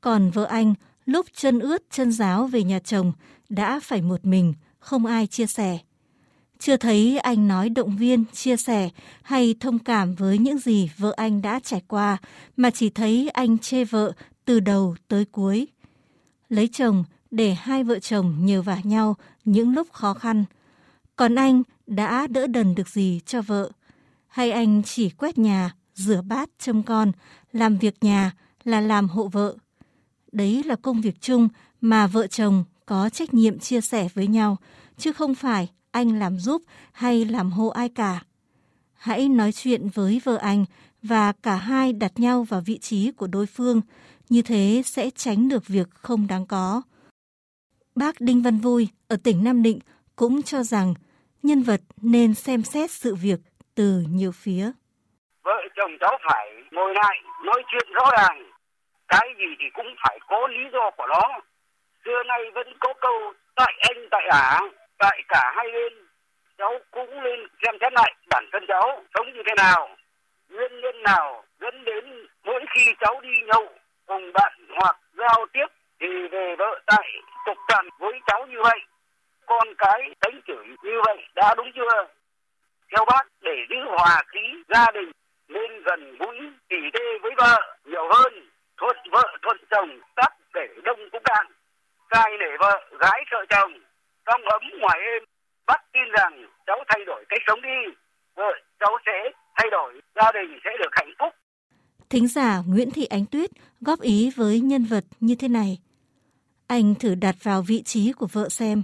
còn 0.00 0.30
vợ 0.30 0.44
anh 0.44 0.74
lúc 1.04 1.26
chân 1.34 1.58
ướt 1.58 1.82
chân 1.90 2.12
giáo 2.12 2.46
về 2.46 2.64
nhà 2.64 2.78
chồng 2.78 3.12
đã 3.48 3.80
phải 3.80 4.02
một 4.02 4.24
mình, 4.24 4.54
không 4.78 5.06
ai 5.06 5.26
chia 5.26 5.46
sẻ. 5.46 5.78
Chưa 6.58 6.76
thấy 6.76 7.18
anh 7.18 7.48
nói 7.48 7.68
động 7.68 7.96
viên, 7.96 8.24
chia 8.32 8.56
sẻ 8.56 8.90
hay 9.22 9.54
thông 9.60 9.78
cảm 9.78 10.14
với 10.14 10.38
những 10.38 10.58
gì 10.58 10.90
vợ 10.96 11.14
anh 11.16 11.42
đã 11.42 11.60
trải 11.60 11.82
qua, 11.88 12.18
mà 12.56 12.70
chỉ 12.70 12.90
thấy 12.90 13.28
anh 13.28 13.58
chê 13.58 13.84
vợ 13.84 14.12
từ 14.44 14.60
đầu 14.60 14.96
tới 15.08 15.24
cuối. 15.24 15.66
Lấy 16.48 16.68
chồng 16.68 17.04
để 17.30 17.54
hai 17.54 17.84
vợ 17.84 17.98
chồng 17.98 18.36
nhờ 18.40 18.62
vả 18.62 18.78
nhau 18.84 19.16
những 19.44 19.74
lúc 19.74 19.92
khó 19.92 20.14
khăn. 20.14 20.44
Còn 21.16 21.34
anh 21.34 21.62
đã 21.86 22.26
đỡ 22.26 22.46
đần 22.46 22.74
được 22.74 22.88
gì 22.88 23.20
cho 23.26 23.42
vợ? 23.42 23.70
Hay 24.26 24.50
anh 24.50 24.82
chỉ 24.82 25.10
quét 25.10 25.38
nhà, 25.38 25.74
rửa 25.94 26.22
bát, 26.22 26.50
trông 26.58 26.82
con, 26.82 27.12
làm 27.52 27.78
việc 27.78 28.04
nhà 28.04 28.32
là 28.64 28.80
làm 28.80 29.08
hộ 29.08 29.28
vợ? 29.28 29.56
Đấy 30.32 30.62
là 30.62 30.76
công 30.76 31.00
việc 31.00 31.20
chung 31.20 31.48
mà 31.80 32.06
vợ 32.06 32.26
chồng 32.26 32.64
có 32.86 33.08
trách 33.08 33.34
nhiệm 33.34 33.58
chia 33.58 33.80
sẻ 33.80 34.08
với 34.14 34.26
nhau, 34.26 34.56
chứ 34.98 35.12
không 35.12 35.34
phải 35.34 35.70
anh 35.90 36.18
làm 36.18 36.38
giúp 36.38 36.62
hay 36.92 37.24
làm 37.24 37.50
hộ 37.50 37.68
ai 37.68 37.88
cả. 37.88 38.22
Hãy 38.92 39.28
nói 39.28 39.52
chuyện 39.52 39.88
với 39.88 40.20
vợ 40.24 40.36
anh 40.36 40.64
và 41.02 41.32
cả 41.32 41.56
hai 41.56 41.92
đặt 41.92 42.20
nhau 42.20 42.42
vào 42.42 42.60
vị 42.60 42.78
trí 42.78 43.10
của 43.10 43.26
đối 43.26 43.46
phương, 43.46 43.80
như 44.28 44.42
thế 44.42 44.82
sẽ 44.84 45.10
tránh 45.10 45.48
được 45.48 45.66
việc 45.66 45.90
không 45.90 46.26
đáng 46.26 46.46
có. 46.46 46.82
Bác 47.94 48.20
Đinh 48.20 48.42
Văn 48.42 48.58
Vui 48.58 48.88
ở 49.08 49.16
tỉnh 49.16 49.44
Nam 49.44 49.62
Định 49.62 49.78
cũng 50.16 50.42
cho 50.42 50.62
rằng 50.62 50.94
nhân 51.46 51.62
vật 51.62 51.80
nên 52.02 52.34
xem 52.34 52.62
xét 52.62 52.90
sự 52.90 53.14
việc 53.22 53.40
từ 53.74 54.02
nhiều 54.10 54.30
phía. 54.34 54.70
Vợ 55.42 55.60
chồng 55.76 55.92
cháu 56.00 56.18
phải 56.28 56.52
ngồi 56.70 56.94
lại 56.94 57.20
nói 57.44 57.62
chuyện 57.72 57.88
rõ 57.92 58.10
ràng. 58.18 58.50
Cái 59.08 59.28
gì 59.38 59.44
thì 59.58 59.64
cũng 59.74 59.86
phải 60.02 60.18
có 60.28 60.48
lý 60.48 60.64
do 60.72 60.90
của 60.96 61.06
nó. 61.06 61.40
Xưa 62.04 62.22
nay 62.26 62.40
vẫn 62.54 62.66
có 62.80 62.94
câu 63.00 63.32
tại 63.54 63.74
anh 63.80 64.08
tại 64.10 64.26
ả, 64.30 64.60
tại 64.98 65.22
cả 65.28 65.52
hai 65.56 65.66
bên. 65.72 65.92
Cháu 66.58 66.72
cũng 66.90 67.10
nên 67.24 67.40
xem 67.62 67.74
xét 67.80 67.92
lại 67.92 68.14
bản 68.30 68.44
thân 68.52 68.64
cháu 68.68 69.04
sống 69.14 69.26
như 69.34 69.42
thế 69.46 69.54
nào. 69.56 69.96
Nguyên 70.50 70.80
nhân 70.80 71.02
nào 71.02 71.44
dẫn 71.60 71.84
đến 71.84 72.26
mỗi 72.44 72.64
khi 72.74 72.92
cháu 73.00 73.20
đi 73.20 73.34
nhậu 73.46 73.66
cùng 74.06 74.32
bạn 74.32 74.52
hoặc 74.80 74.96
giao 75.18 75.46
tiếp 75.52 75.66
thì 76.00 76.06
về 76.32 76.56
vợ 76.58 76.80
tại 76.86 77.08
tục 77.46 77.58
tằn 77.68 77.88
với 77.98 78.12
cháu 78.26 78.46
như 78.46 78.56
vậy 78.62 78.80
con 79.46 79.68
cái 79.78 80.00
đánh 80.20 80.40
chửi 80.46 80.66
như 80.82 80.96
vậy 81.06 81.18
đã 81.34 81.54
đúng 81.56 81.70
chưa? 81.74 82.04
Theo 82.90 83.04
bác, 83.10 83.24
để 83.42 83.56
giữ 83.70 83.76
hòa 83.88 84.22
khí 84.28 84.44
gia 84.74 84.86
đình, 84.94 85.10
nên 85.48 85.82
gần 85.86 86.16
gũi 86.18 86.36
tỉ 86.68 86.76
tê 86.94 87.04
với 87.22 87.32
vợ 87.38 87.56
nhiều 87.84 88.08
hơn, 88.12 88.32
thuận 88.76 88.96
vợ 89.12 89.36
thuận 89.42 89.56
chồng, 89.70 90.00
tắt 90.16 90.32
để 90.54 90.68
đông 90.84 91.00
cũng 91.12 91.22
cạn 91.24 91.46
trai 92.10 92.30
nể 92.40 92.56
vợ, 92.60 92.72
gái 93.00 93.24
sợ 93.30 93.36
chồng. 93.48 93.72
Trong 94.26 94.40
ấm 94.42 94.62
ngoài 94.80 94.98
êm, 95.12 95.22
bác 95.66 95.92
tin 95.92 96.02
rằng 96.18 96.46
cháu 96.66 96.84
thay 96.88 97.04
đổi 97.04 97.24
cách 97.28 97.42
sống 97.46 97.62
đi. 97.62 97.94
Vợ 98.36 98.52
cháu 98.80 98.98
sẽ 99.06 99.30
thay 99.56 99.70
đổi, 99.70 100.00
gia 100.16 100.32
đình 100.32 100.58
sẽ 100.64 100.70
được 100.78 100.90
hạnh 100.92 101.14
phúc. 101.18 101.34
Thính 102.10 102.28
giả 102.28 102.58
Nguyễn 102.68 102.90
Thị 102.90 103.04
Ánh 103.04 103.26
Tuyết 103.26 103.50
góp 103.80 104.00
ý 104.00 104.30
với 104.36 104.60
nhân 104.60 104.84
vật 104.84 105.04
như 105.20 105.34
thế 105.40 105.48
này. 105.48 105.78
Anh 106.66 106.94
thử 106.94 107.14
đặt 107.14 107.34
vào 107.42 107.62
vị 107.68 107.82
trí 107.82 108.12
của 108.12 108.26
vợ 108.32 108.48
xem. 108.48 108.82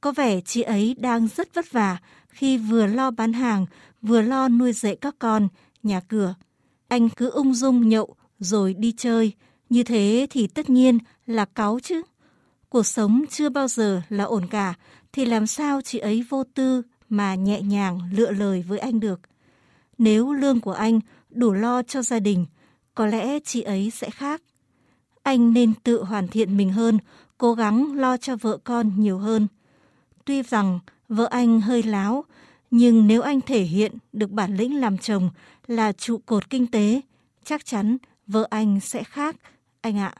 Có 0.00 0.12
vẻ 0.12 0.40
chị 0.40 0.62
ấy 0.62 0.96
đang 0.98 1.28
rất 1.36 1.54
vất 1.54 1.72
vả 1.72 1.98
khi 2.28 2.58
vừa 2.58 2.86
lo 2.86 3.10
bán 3.10 3.32
hàng, 3.32 3.66
vừa 4.02 4.22
lo 4.22 4.48
nuôi 4.48 4.72
dạy 4.72 4.96
các 4.96 5.14
con, 5.18 5.48
nhà 5.82 6.00
cửa. 6.00 6.34
Anh 6.88 7.08
cứ 7.08 7.30
ung 7.30 7.54
dung 7.54 7.88
nhậu 7.88 8.14
rồi 8.38 8.74
đi 8.74 8.92
chơi. 8.96 9.32
Như 9.68 9.82
thế 9.82 10.26
thì 10.30 10.46
tất 10.46 10.70
nhiên 10.70 10.98
là 11.26 11.44
cáu 11.44 11.80
chứ. 11.82 12.02
Cuộc 12.68 12.86
sống 12.86 13.24
chưa 13.30 13.48
bao 13.48 13.68
giờ 13.68 14.02
là 14.08 14.24
ổn 14.24 14.46
cả, 14.46 14.74
thì 15.12 15.24
làm 15.24 15.46
sao 15.46 15.80
chị 15.80 15.98
ấy 15.98 16.24
vô 16.28 16.44
tư 16.54 16.82
mà 17.08 17.34
nhẹ 17.34 17.62
nhàng 17.62 18.00
lựa 18.12 18.30
lời 18.30 18.64
với 18.68 18.78
anh 18.78 19.00
được. 19.00 19.20
Nếu 19.98 20.32
lương 20.32 20.60
của 20.60 20.72
anh 20.72 21.00
đủ 21.30 21.52
lo 21.52 21.82
cho 21.82 22.02
gia 22.02 22.18
đình, 22.18 22.46
có 22.94 23.06
lẽ 23.06 23.38
chị 23.40 23.62
ấy 23.62 23.90
sẽ 23.90 24.10
khác. 24.10 24.42
Anh 25.22 25.52
nên 25.52 25.74
tự 25.74 26.04
hoàn 26.04 26.28
thiện 26.28 26.56
mình 26.56 26.72
hơn, 26.72 26.98
cố 27.38 27.54
gắng 27.54 27.94
lo 27.94 28.16
cho 28.16 28.36
vợ 28.36 28.58
con 28.64 28.92
nhiều 28.96 29.18
hơn. 29.18 29.46
Tuy 30.28 30.42
rằng 30.42 30.78
vợ 31.08 31.28
anh 31.30 31.60
hơi 31.60 31.82
láo, 31.82 32.24
nhưng 32.70 33.06
nếu 33.06 33.22
anh 33.22 33.40
thể 33.40 33.60
hiện 33.60 33.92
được 34.12 34.30
bản 34.30 34.56
lĩnh 34.56 34.80
làm 34.80 34.98
chồng 34.98 35.30
là 35.66 35.92
trụ 35.92 36.20
cột 36.26 36.50
kinh 36.50 36.70
tế, 36.70 37.00
chắc 37.44 37.64
chắn 37.64 37.96
vợ 38.26 38.46
anh 38.50 38.80
sẽ 38.80 39.04
khác, 39.04 39.36
anh 39.80 39.98
ạ. 39.98 40.12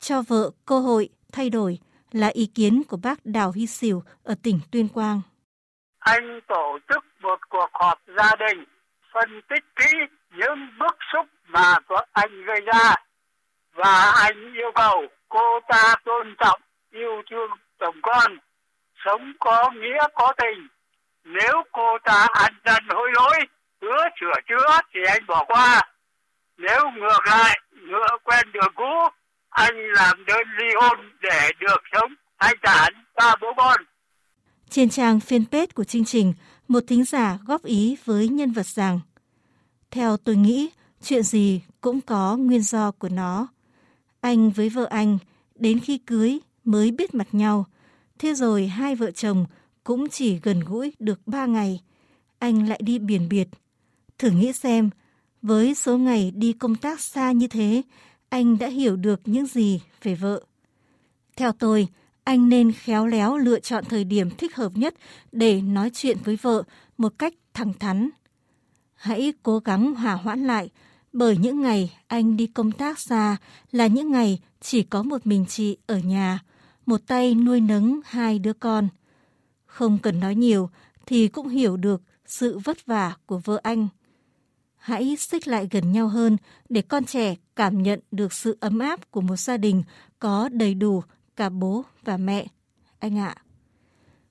Cho 0.00 0.22
vợ 0.22 0.50
cơ 0.66 0.78
hội 0.78 1.08
thay 1.32 1.50
đổi 1.50 1.78
là 2.12 2.28
ý 2.28 2.46
kiến 2.54 2.82
của 2.88 2.96
bác 2.96 3.26
Đào 3.26 3.52
Hy 3.52 3.66
Sỉu 3.66 4.02
ở 4.24 4.34
tỉnh 4.42 4.60
Tuyên 4.70 4.88
Quang. 4.88 5.20
Anh 5.98 6.40
tổ 6.48 6.78
chức 6.88 7.04
một 7.22 7.38
cuộc 7.48 7.70
họp 7.72 7.98
gia 8.18 8.30
đình, 8.48 8.64
phân 9.14 9.40
tích 9.48 9.64
kỹ 9.76 9.92
những 10.30 10.68
bức 10.78 10.96
xúc 11.12 11.26
mà 11.48 11.74
vợ 11.88 12.06
anh 12.12 12.44
gây 12.46 12.60
ra 12.60 12.94
và 13.74 14.10
anh 14.10 14.54
yêu 14.54 14.72
cầu 14.74 15.06
cô 15.28 15.60
ta 15.68 15.94
tôn 16.04 16.34
trọng 16.38 16.60
yêu 16.90 17.22
thương 17.30 17.50
chồng 17.80 17.96
con 18.02 18.38
sống 19.04 19.32
có 19.40 19.70
nghĩa 19.70 20.02
có 20.14 20.32
tình. 20.38 20.68
Nếu 21.24 21.62
cô 21.72 21.98
ta 22.04 22.26
ăn 22.32 22.52
năn 22.64 22.82
hối 22.88 23.10
lỗi, 23.14 23.38
hứa 23.82 24.04
sửa 24.20 24.40
chữa 24.48 24.80
thì 24.94 25.00
anh 25.08 25.26
bỏ 25.26 25.44
qua. 25.44 25.82
Nếu 26.58 26.90
ngược 26.90 27.26
lại, 27.26 27.60
ngựa 27.72 28.16
quen 28.24 28.52
đường 28.52 28.72
cũ, 28.74 29.08
anh 29.50 29.74
làm 29.76 30.24
đơn 30.24 30.46
ly 30.58 30.66
hôn 30.80 30.98
để 31.22 31.50
được 31.60 31.82
sống 31.92 32.14
thanh 32.40 32.56
thản 32.62 32.92
ba 33.14 33.34
bố 33.40 33.48
con 33.56 33.80
trên 34.70 34.88
trang 34.88 35.18
fanpage 35.18 35.66
của 35.74 35.84
chương 35.84 36.04
trình, 36.04 36.32
một 36.68 36.82
thính 36.88 37.04
giả 37.04 37.38
góp 37.46 37.64
ý 37.64 37.96
với 38.04 38.28
nhân 38.28 38.52
vật 38.52 38.66
rằng, 38.66 39.00
theo 39.90 40.16
tôi 40.16 40.36
nghĩ, 40.36 40.70
chuyện 41.02 41.22
gì 41.22 41.62
cũng 41.80 42.00
có 42.00 42.36
nguyên 42.36 42.62
do 42.62 42.90
của 42.90 43.08
nó. 43.08 43.46
Anh 44.20 44.50
với 44.50 44.68
vợ 44.68 44.86
anh 44.90 45.18
đến 45.54 45.80
khi 45.80 45.98
cưới 45.98 46.38
mới 46.64 46.90
biết 46.90 47.14
mặt 47.14 47.26
nhau. 47.32 47.66
Thế 48.18 48.34
rồi 48.34 48.66
hai 48.66 48.94
vợ 48.94 49.10
chồng 49.10 49.46
cũng 49.84 50.08
chỉ 50.08 50.38
gần 50.42 50.60
gũi 50.60 50.92
được 50.98 51.20
ba 51.26 51.46
ngày. 51.46 51.80
Anh 52.38 52.68
lại 52.68 52.80
đi 52.82 52.98
biển 52.98 53.28
biệt. 53.28 53.48
Thử 54.18 54.30
nghĩ 54.30 54.52
xem, 54.52 54.90
với 55.42 55.74
số 55.74 55.98
ngày 55.98 56.32
đi 56.34 56.52
công 56.52 56.74
tác 56.74 57.00
xa 57.00 57.32
như 57.32 57.46
thế, 57.48 57.82
anh 58.28 58.58
đã 58.58 58.68
hiểu 58.68 58.96
được 58.96 59.20
những 59.24 59.46
gì 59.46 59.80
về 60.02 60.14
vợ. 60.14 60.44
Theo 61.36 61.52
tôi, 61.52 61.88
anh 62.24 62.48
nên 62.48 62.72
khéo 62.72 63.06
léo 63.06 63.36
lựa 63.36 63.60
chọn 63.60 63.84
thời 63.84 64.04
điểm 64.04 64.30
thích 64.30 64.56
hợp 64.56 64.72
nhất 64.74 64.94
để 65.32 65.60
nói 65.60 65.90
chuyện 65.94 66.18
với 66.24 66.36
vợ 66.36 66.62
một 66.98 67.12
cách 67.18 67.34
thẳng 67.54 67.72
thắn. 67.72 68.10
Hãy 68.94 69.32
cố 69.42 69.58
gắng 69.58 69.94
hòa 69.94 70.14
hoãn 70.14 70.46
lại, 70.46 70.70
bởi 71.12 71.36
những 71.36 71.60
ngày 71.62 71.96
anh 72.06 72.36
đi 72.36 72.46
công 72.46 72.72
tác 72.72 72.98
xa 72.98 73.36
là 73.72 73.86
những 73.86 74.12
ngày 74.12 74.38
chỉ 74.60 74.82
có 74.82 75.02
một 75.02 75.26
mình 75.26 75.44
chị 75.48 75.76
ở 75.86 75.98
nhà, 75.98 76.38
một 76.86 77.00
tay 77.06 77.34
nuôi 77.34 77.60
nấng 77.60 78.00
hai 78.04 78.38
đứa 78.38 78.52
con. 78.52 78.88
Không 79.66 79.98
cần 79.98 80.20
nói 80.20 80.34
nhiều 80.34 80.70
thì 81.06 81.28
cũng 81.28 81.48
hiểu 81.48 81.76
được 81.76 82.02
sự 82.26 82.58
vất 82.58 82.86
vả 82.86 83.16
của 83.26 83.38
vợ 83.38 83.60
anh. 83.62 83.88
Hãy 84.76 85.16
xích 85.16 85.48
lại 85.48 85.68
gần 85.70 85.92
nhau 85.92 86.08
hơn 86.08 86.36
để 86.68 86.82
con 86.82 87.04
trẻ 87.04 87.34
cảm 87.56 87.82
nhận 87.82 88.00
được 88.10 88.32
sự 88.32 88.56
ấm 88.60 88.78
áp 88.78 89.10
của 89.10 89.20
một 89.20 89.36
gia 89.36 89.56
đình 89.56 89.82
có 90.18 90.48
đầy 90.52 90.74
đủ 90.74 91.02
cả 91.36 91.48
bố 91.48 91.84
và 92.02 92.16
mẹ. 92.16 92.46
Anh 92.98 93.18
ạ. 93.18 93.34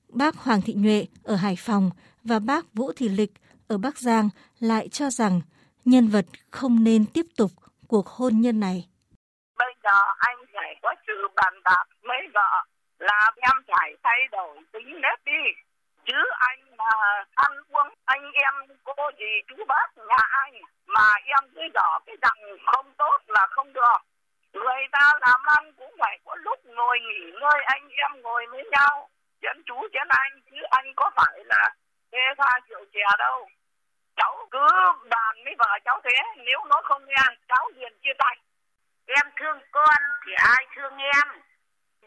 Bác 0.09 0.35
Hoàng 0.35 0.61
Thị 0.61 0.73
Nhuệ 0.73 1.05
ở 1.23 1.35
Hải 1.35 1.55
Phòng 1.55 1.89
và 2.23 2.39
bác 2.39 2.73
Vũ 2.73 2.91
Thị 2.95 3.09
Lịch 3.09 3.31
ở 3.67 3.77
Bắc 3.77 3.97
Giang 3.97 4.29
lại 4.59 4.89
cho 4.89 5.09
rằng 5.09 5.41
nhân 5.85 6.07
vật 6.07 6.25
không 6.51 6.83
nên 6.83 7.05
tiếp 7.05 7.25
tục 7.37 7.51
cuộc 7.87 8.07
hôn 8.07 8.41
nhân 8.41 8.59
này. 8.59 8.87
Bây 9.57 9.73
giờ 9.83 9.99
anh 10.17 10.37
phải 10.53 10.75
có 10.81 10.95
sự 11.07 11.13
bàn 11.35 11.53
bạc 11.63 11.85
với 12.05 12.27
vợ 12.33 12.63
là 12.99 13.31
em 13.35 13.63
phải 13.67 13.95
thay 14.03 14.27
đổi 14.31 14.57
tính 14.71 15.01
nết 15.01 15.25
đi. 15.25 15.41
Chứ 16.05 16.23
anh 16.37 16.77
mà 16.77 17.23
ăn 17.35 17.51
uống, 17.69 17.93
anh 18.05 18.31
em, 18.31 18.53
cô 18.83 19.11
gì 19.19 19.41
chú 19.47 19.65
bác, 19.67 19.97
nhà 19.97 20.17
anh 20.29 20.53
mà 20.87 21.13
em 21.25 21.49
cứ 21.55 21.61
đỏ 21.73 21.99
cái 22.05 22.15
rằng 22.21 22.57
không 22.65 22.93
tốt 22.97 23.17
là 23.27 23.47
không 23.49 23.73
được. 23.73 23.97
Người 24.53 24.87
ta 24.91 25.11
làm 25.21 25.41
ăn 25.45 25.73
cũng 25.73 25.95
phải 25.99 26.19
có 26.25 26.35
lúc 26.35 26.65
ngồi 26.65 26.99
nghỉ 26.99 27.31
ngơi, 27.41 27.63
anh 27.65 27.89
em 27.89 28.21
ngồi 28.21 28.45
với 28.51 28.63
nhau. 28.71 29.09
Chén 29.41 29.63
chú, 29.65 29.87
chén 29.93 30.07
anh 30.07 30.41
chứ 30.51 30.57
anh 30.69 30.93
có 30.95 31.11
phải 31.15 31.43
là 31.45 31.73
bê 32.11 32.19
pha 32.37 32.59
rượu 32.69 32.85
chè 32.93 33.05
đâu 33.17 33.49
cháu 34.15 34.47
cứ 34.51 34.67
bàn 35.09 35.35
với 35.43 35.55
vợ 35.57 35.79
cháu 35.85 36.01
thế, 36.03 36.43
nếu 36.45 36.59
nó 36.69 36.81
không 36.83 37.05
nghe, 37.05 37.23
cháu 37.47 37.69
liền 37.75 37.93
chia 38.03 38.13
tay 38.17 38.37
em 39.07 39.31
thương 39.35 39.59
con 39.71 39.95
thì 40.25 40.33
ai 40.33 40.65
thương 40.75 40.97
em 40.97 41.27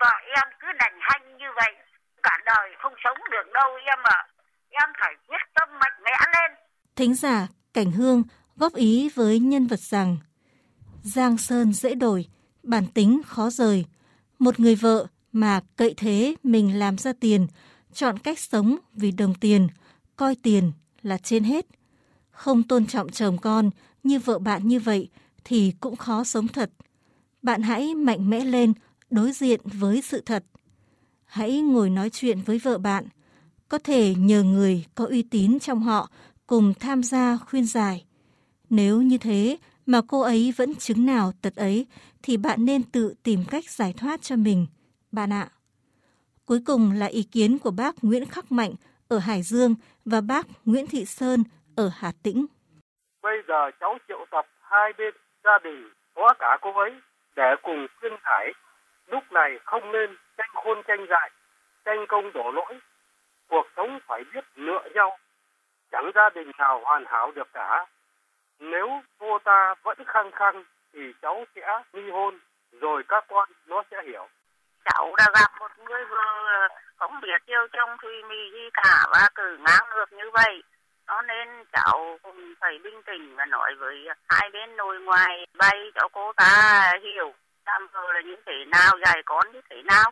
vợ 0.00 0.14
em 0.36 0.48
cứ 0.60 0.66
đành 0.78 0.98
hanh 1.00 1.36
như 1.36 1.46
vậy 1.56 1.72
cả 2.22 2.38
đời 2.46 2.70
không 2.78 2.94
sống 3.04 3.18
được 3.30 3.52
đâu 3.52 3.70
em 3.86 3.98
ạ 4.02 4.10
à. 4.14 4.28
em 4.68 4.88
phải 5.00 5.14
quyết 5.28 5.44
tâm 5.54 5.68
mạnh 5.78 6.02
mẽ 6.04 6.16
lên 6.34 6.58
thính 6.96 7.14
giả 7.14 7.46
cảnh 7.74 7.92
hương 7.92 8.22
góp 8.56 8.74
ý 8.74 9.10
với 9.14 9.38
nhân 9.38 9.66
vật 9.66 9.80
rằng 9.80 10.16
giang 11.02 11.38
sơn 11.38 11.72
dễ 11.72 11.94
đổi 11.94 12.26
bản 12.62 12.86
tính 12.94 13.20
khó 13.26 13.50
rời 13.50 13.84
Một 14.38 14.60
người 14.60 14.74
vợ 14.74 15.06
mà 15.32 15.60
cậy 15.76 15.94
thế 15.96 16.34
mình 16.42 16.78
làm 16.78 16.98
ra 16.98 17.12
tiền, 17.20 17.46
chọn 17.92 18.18
cách 18.18 18.38
sống 18.38 18.76
vì 18.92 19.12
đồng 19.12 19.34
tiền, 19.34 19.68
coi 20.16 20.34
tiền 20.42 20.72
là 21.02 21.18
trên 21.18 21.44
hết. 21.44 21.66
Không 22.30 22.62
tôn 22.62 22.86
trọng 22.86 23.10
chồng 23.10 23.38
con 23.38 23.70
như 24.02 24.18
vợ 24.18 24.38
bạn 24.38 24.68
như 24.68 24.80
vậy 24.80 25.08
thì 25.44 25.72
cũng 25.80 25.96
khó 25.96 26.24
sống 26.24 26.48
thật. 26.48 26.70
Bạn 27.42 27.62
hãy 27.62 27.94
mạnh 27.94 28.30
mẽ 28.30 28.40
lên, 28.40 28.72
đối 29.10 29.32
diện 29.32 29.60
với 29.64 30.02
sự 30.02 30.22
thật. 30.26 30.44
Hãy 31.24 31.60
ngồi 31.60 31.90
nói 31.90 32.10
chuyện 32.10 32.38
với 32.46 32.58
vợ 32.58 32.78
bạn. 32.78 33.04
Có 33.68 33.78
thể 33.78 34.14
nhờ 34.18 34.42
người 34.42 34.84
có 34.94 35.06
uy 35.06 35.22
tín 35.22 35.58
trong 35.58 35.80
họ 35.80 36.10
cùng 36.46 36.74
tham 36.80 37.02
gia 37.02 37.36
khuyên 37.36 37.64
giải. 37.64 38.04
Nếu 38.70 39.02
như 39.02 39.18
thế 39.18 39.56
mà 39.86 40.00
cô 40.08 40.20
ấy 40.20 40.54
vẫn 40.56 40.74
chứng 40.74 41.06
nào 41.06 41.32
tật 41.42 41.56
ấy 41.56 41.86
thì 42.22 42.36
bạn 42.36 42.64
nên 42.64 42.82
tự 42.82 43.14
tìm 43.22 43.40
cách 43.50 43.64
giải 43.70 43.94
thoát 43.96 44.22
cho 44.22 44.36
mình, 44.36 44.66
bạn 45.12 45.32
ạ. 45.32 45.48
Cuối 46.46 46.60
cùng 46.66 46.92
là 46.92 47.06
ý 47.06 47.22
kiến 47.22 47.58
của 47.58 47.70
bác 47.70 47.94
Nguyễn 48.02 48.24
Khắc 48.26 48.52
Mạnh 48.52 48.72
ở 49.08 49.18
Hải 49.18 49.42
Dương 49.42 49.74
và 50.04 50.20
bác 50.20 50.46
Nguyễn 50.64 50.86
Thị 50.86 51.04
Sơn 51.04 51.44
ở 51.76 51.90
Hà 51.94 52.12
Tĩnh. 52.22 52.46
Bây 53.22 53.36
giờ 53.48 53.70
cháu 53.80 53.98
triệu 54.08 54.26
tập 54.30 54.46
hai 54.60 54.92
bên 54.98 55.14
gia 55.44 55.58
đình 55.64 55.88
có 56.14 56.34
cả 56.38 56.58
cô 56.62 56.70
ấy 56.78 56.90
để 57.36 57.54
cùng 57.62 57.86
khuyên 58.00 58.12
giải. 58.24 58.52
Lúc 59.08 59.32
này 59.32 59.58
không 59.64 59.92
nên 59.92 60.16
tranh 60.36 60.50
khôn 60.54 60.82
tranh 60.82 61.06
dại, 61.10 61.30
tranh 61.84 62.06
công 62.08 62.32
đổ 62.32 62.50
lỗi. 62.50 62.78
Cuộc 63.48 63.66
sống 63.76 63.98
phải 64.06 64.24
biết 64.34 64.44
lựa 64.54 64.88
nhau. 64.94 65.18
Chẳng 65.92 66.10
gia 66.14 66.30
đình 66.30 66.50
nào 66.58 66.80
hoàn 66.84 67.04
hảo 67.06 67.32
được 67.34 67.48
cả. 67.52 67.86
Nếu 68.58 69.02
cô 69.18 69.38
ta 69.38 69.74
vẫn 69.82 69.98
khăng 70.06 70.30
khăng 70.30 70.64
thì 70.92 71.00
cháu 71.22 71.44
sẽ 71.54 71.82
ly 71.92 72.10
hôn, 72.10 72.38
rồi 72.80 73.02
các 73.08 73.24
con 73.28 73.48
nó 73.66 73.82
sẽ 73.90 73.96
hiểu. 74.06 74.28
Cháu 74.84 75.14
đã 75.16 75.26
gặp 75.34 75.50
một 75.60 75.70
người 75.78 76.04
vừa 76.04 76.16
ờ, 76.46 76.68
không 76.96 77.20
biết 77.20 77.46
yêu 77.46 77.66
chồng 77.72 77.96
thùy 78.02 78.22
mì 78.28 78.50
gì 78.52 78.70
cả 78.72 79.06
và 79.12 79.28
cử 79.34 79.56
ngang 79.60 79.88
ngược 79.94 80.12
như 80.12 80.30
vậy. 80.32 80.62
Cho 81.06 81.22
nên 81.22 81.64
cháu 81.72 82.18
cũng 82.22 82.54
phải 82.60 82.78
bình 82.84 83.02
tĩnh 83.02 83.36
và 83.36 83.46
nói 83.46 83.74
với 83.78 84.08
hai 84.28 84.50
bên 84.52 84.76
nội 84.76 85.00
ngoài 85.00 85.46
bay 85.58 85.90
cho 85.94 86.08
cô 86.12 86.32
ta 86.36 86.92
hiểu 87.02 87.34
tam 87.68 87.82
vợ 87.94 88.12
là 88.14 88.20
như 88.28 88.36
thế 88.46 88.58
nào, 88.76 88.92
dạy 89.04 89.22
con 89.24 89.52
như 89.52 89.60
thế 89.70 89.76
nào. 89.92 90.08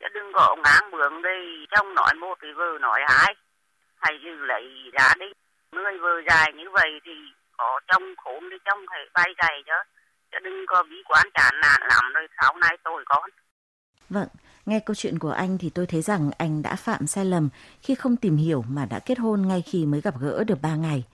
Chứ 0.00 0.06
đừng 0.14 0.30
có 0.34 0.56
ngang 0.64 0.90
bướng 0.92 1.22
đi, 1.22 1.38
trong 1.70 1.94
nói 1.94 2.14
một 2.20 2.38
thì 2.42 2.48
vợ 2.56 2.70
nói 2.80 3.00
hai. 3.08 3.34
Hãy 3.96 4.14
giữ 4.24 4.34
lấy 4.50 4.64
ra 4.92 5.08
đi. 5.20 5.26
Người 5.72 5.98
vợ 6.02 6.14
dài 6.28 6.52
như 6.56 6.66
vậy 6.72 6.90
thì 7.04 7.12
có 7.56 7.80
trong 7.88 8.02
khốn 8.16 8.50
đi 8.50 8.56
trong 8.64 8.78
phải 8.90 9.04
bay 9.14 9.34
dày 9.42 9.62
chứ. 9.66 9.78
Chứ 10.32 10.38
đừng 10.44 10.64
có 10.66 10.82
bí 10.90 10.96
quán 11.08 11.26
chán 11.34 11.54
nản 11.62 11.80
làm 11.90 12.04
rồi 12.14 12.26
sau 12.40 12.56
này 12.60 12.76
tôi 12.84 13.04
con. 13.06 13.30
Vâng, 14.10 14.28
nghe 14.66 14.80
câu 14.86 14.94
chuyện 14.94 15.18
của 15.18 15.30
anh 15.30 15.58
thì 15.60 15.70
tôi 15.74 15.86
thấy 15.86 16.02
rằng 16.02 16.30
anh 16.38 16.62
đã 16.62 16.76
phạm 16.76 17.06
sai 17.06 17.24
lầm 17.24 17.48
khi 17.82 17.94
không 17.94 18.16
tìm 18.16 18.36
hiểu 18.36 18.64
mà 18.68 18.86
đã 18.90 18.98
kết 18.98 19.18
hôn 19.18 19.48
ngay 19.48 19.62
khi 19.66 19.86
mới 19.86 20.00
gặp 20.00 20.14
gỡ 20.20 20.44
được 20.44 20.62
3 20.62 20.74
ngày. 20.74 21.04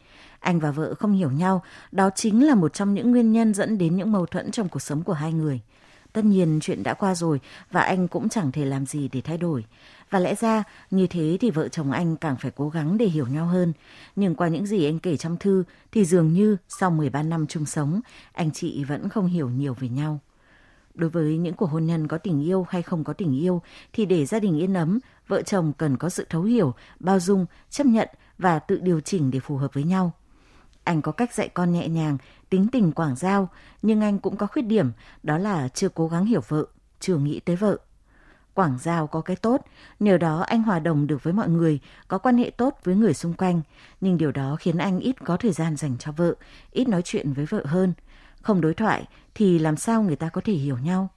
Anh 0.40 0.60
và 0.60 0.70
vợ 0.70 0.94
không 0.94 1.12
hiểu 1.12 1.30
nhau, 1.30 1.64
đó 1.92 2.10
chính 2.14 2.46
là 2.46 2.54
một 2.54 2.74
trong 2.74 2.94
những 2.94 3.10
nguyên 3.10 3.32
nhân 3.32 3.54
dẫn 3.54 3.78
đến 3.78 3.96
những 3.96 4.12
mâu 4.12 4.26
thuẫn 4.26 4.50
trong 4.50 4.68
cuộc 4.68 4.80
sống 4.80 5.02
của 5.04 5.12
hai 5.12 5.32
người. 5.32 5.60
Tất 6.12 6.24
nhiên 6.24 6.58
chuyện 6.62 6.82
đã 6.82 6.94
qua 6.94 7.14
rồi 7.14 7.40
và 7.70 7.80
anh 7.80 8.08
cũng 8.08 8.28
chẳng 8.28 8.52
thể 8.52 8.64
làm 8.64 8.86
gì 8.86 9.08
để 9.08 9.20
thay 9.20 9.38
đổi. 9.38 9.64
Và 10.10 10.18
lẽ 10.18 10.34
ra 10.34 10.64
như 10.90 11.06
thế 11.06 11.38
thì 11.40 11.50
vợ 11.50 11.68
chồng 11.68 11.92
anh 11.92 12.16
càng 12.16 12.36
phải 12.40 12.50
cố 12.50 12.68
gắng 12.68 12.98
để 12.98 13.06
hiểu 13.06 13.26
nhau 13.26 13.46
hơn. 13.46 13.72
Nhưng 14.16 14.34
qua 14.34 14.48
những 14.48 14.66
gì 14.66 14.84
anh 14.84 14.98
kể 14.98 15.16
trong 15.16 15.36
thư 15.36 15.64
thì 15.92 16.04
dường 16.04 16.32
như 16.32 16.56
sau 16.68 16.90
13 16.90 17.22
năm 17.22 17.46
chung 17.46 17.66
sống, 17.66 18.00
anh 18.32 18.50
chị 18.50 18.84
vẫn 18.84 19.08
không 19.08 19.26
hiểu 19.26 19.48
nhiều 19.48 19.74
về 19.74 19.88
nhau. 19.88 20.20
Đối 20.94 21.10
với 21.10 21.36
những 21.38 21.54
cuộc 21.54 21.70
hôn 21.70 21.86
nhân 21.86 22.08
có 22.08 22.18
tình 22.18 22.44
yêu 22.44 22.66
hay 22.68 22.82
không 22.82 23.04
có 23.04 23.12
tình 23.12 23.40
yêu 23.40 23.62
thì 23.92 24.06
để 24.06 24.26
gia 24.26 24.38
đình 24.38 24.58
yên 24.58 24.74
ấm, 24.74 24.98
vợ 25.28 25.42
chồng 25.42 25.72
cần 25.78 25.96
có 25.96 26.08
sự 26.08 26.26
thấu 26.30 26.42
hiểu, 26.42 26.74
bao 27.00 27.20
dung, 27.20 27.46
chấp 27.70 27.86
nhận 27.86 28.08
và 28.38 28.58
tự 28.58 28.80
điều 28.82 29.00
chỉnh 29.00 29.30
để 29.30 29.40
phù 29.40 29.56
hợp 29.56 29.74
với 29.74 29.84
nhau. 29.84 30.12
Anh 30.84 31.02
có 31.02 31.12
cách 31.12 31.34
dạy 31.34 31.48
con 31.48 31.72
nhẹ 31.72 31.88
nhàng, 31.88 32.18
tính 32.50 32.66
tình 32.72 32.92
quảng 32.92 33.16
giao, 33.16 33.48
nhưng 33.82 34.00
anh 34.00 34.18
cũng 34.18 34.36
có 34.36 34.46
khuyết 34.46 34.62
điểm, 34.62 34.92
đó 35.22 35.38
là 35.38 35.68
chưa 35.68 35.88
cố 35.88 36.08
gắng 36.08 36.24
hiểu 36.24 36.40
vợ, 36.48 36.64
chưa 37.00 37.16
nghĩ 37.16 37.40
tới 37.40 37.56
vợ. 37.56 37.78
Quảng 38.54 38.78
giao 38.78 39.06
có 39.06 39.20
cái 39.20 39.36
tốt, 39.36 39.60
nhờ 40.00 40.18
đó 40.18 40.40
anh 40.40 40.62
hòa 40.62 40.78
đồng 40.78 41.06
được 41.06 41.22
với 41.22 41.32
mọi 41.32 41.48
người, 41.48 41.80
có 42.08 42.18
quan 42.18 42.38
hệ 42.38 42.50
tốt 42.50 42.78
với 42.84 42.94
người 42.94 43.14
xung 43.14 43.32
quanh, 43.32 43.62
nhưng 44.00 44.18
điều 44.18 44.32
đó 44.32 44.56
khiến 44.60 44.78
anh 44.78 45.00
ít 45.00 45.16
có 45.24 45.36
thời 45.36 45.52
gian 45.52 45.76
dành 45.76 45.98
cho 45.98 46.12
vợ, 46.12 46.34
ít 46.70 46.88
nói 46.88 47.02
chuyện 47.04 47.32
với 47.32 47.46
vợ 47.46 47.62
hơn. 47.66 47.92
Không 48.42 48.60
đối 48.60 48.74
thoại 48.74 49.08
thì 49.34 49.58
làm 49.58 49.76
sao 49.76 50.02
người 50.02 50.16
ta 50.16 50.28
có 50.28 50.40
thể 50.44 50.52
hiểu 50.52 50.78
nhau? 50.78 51.08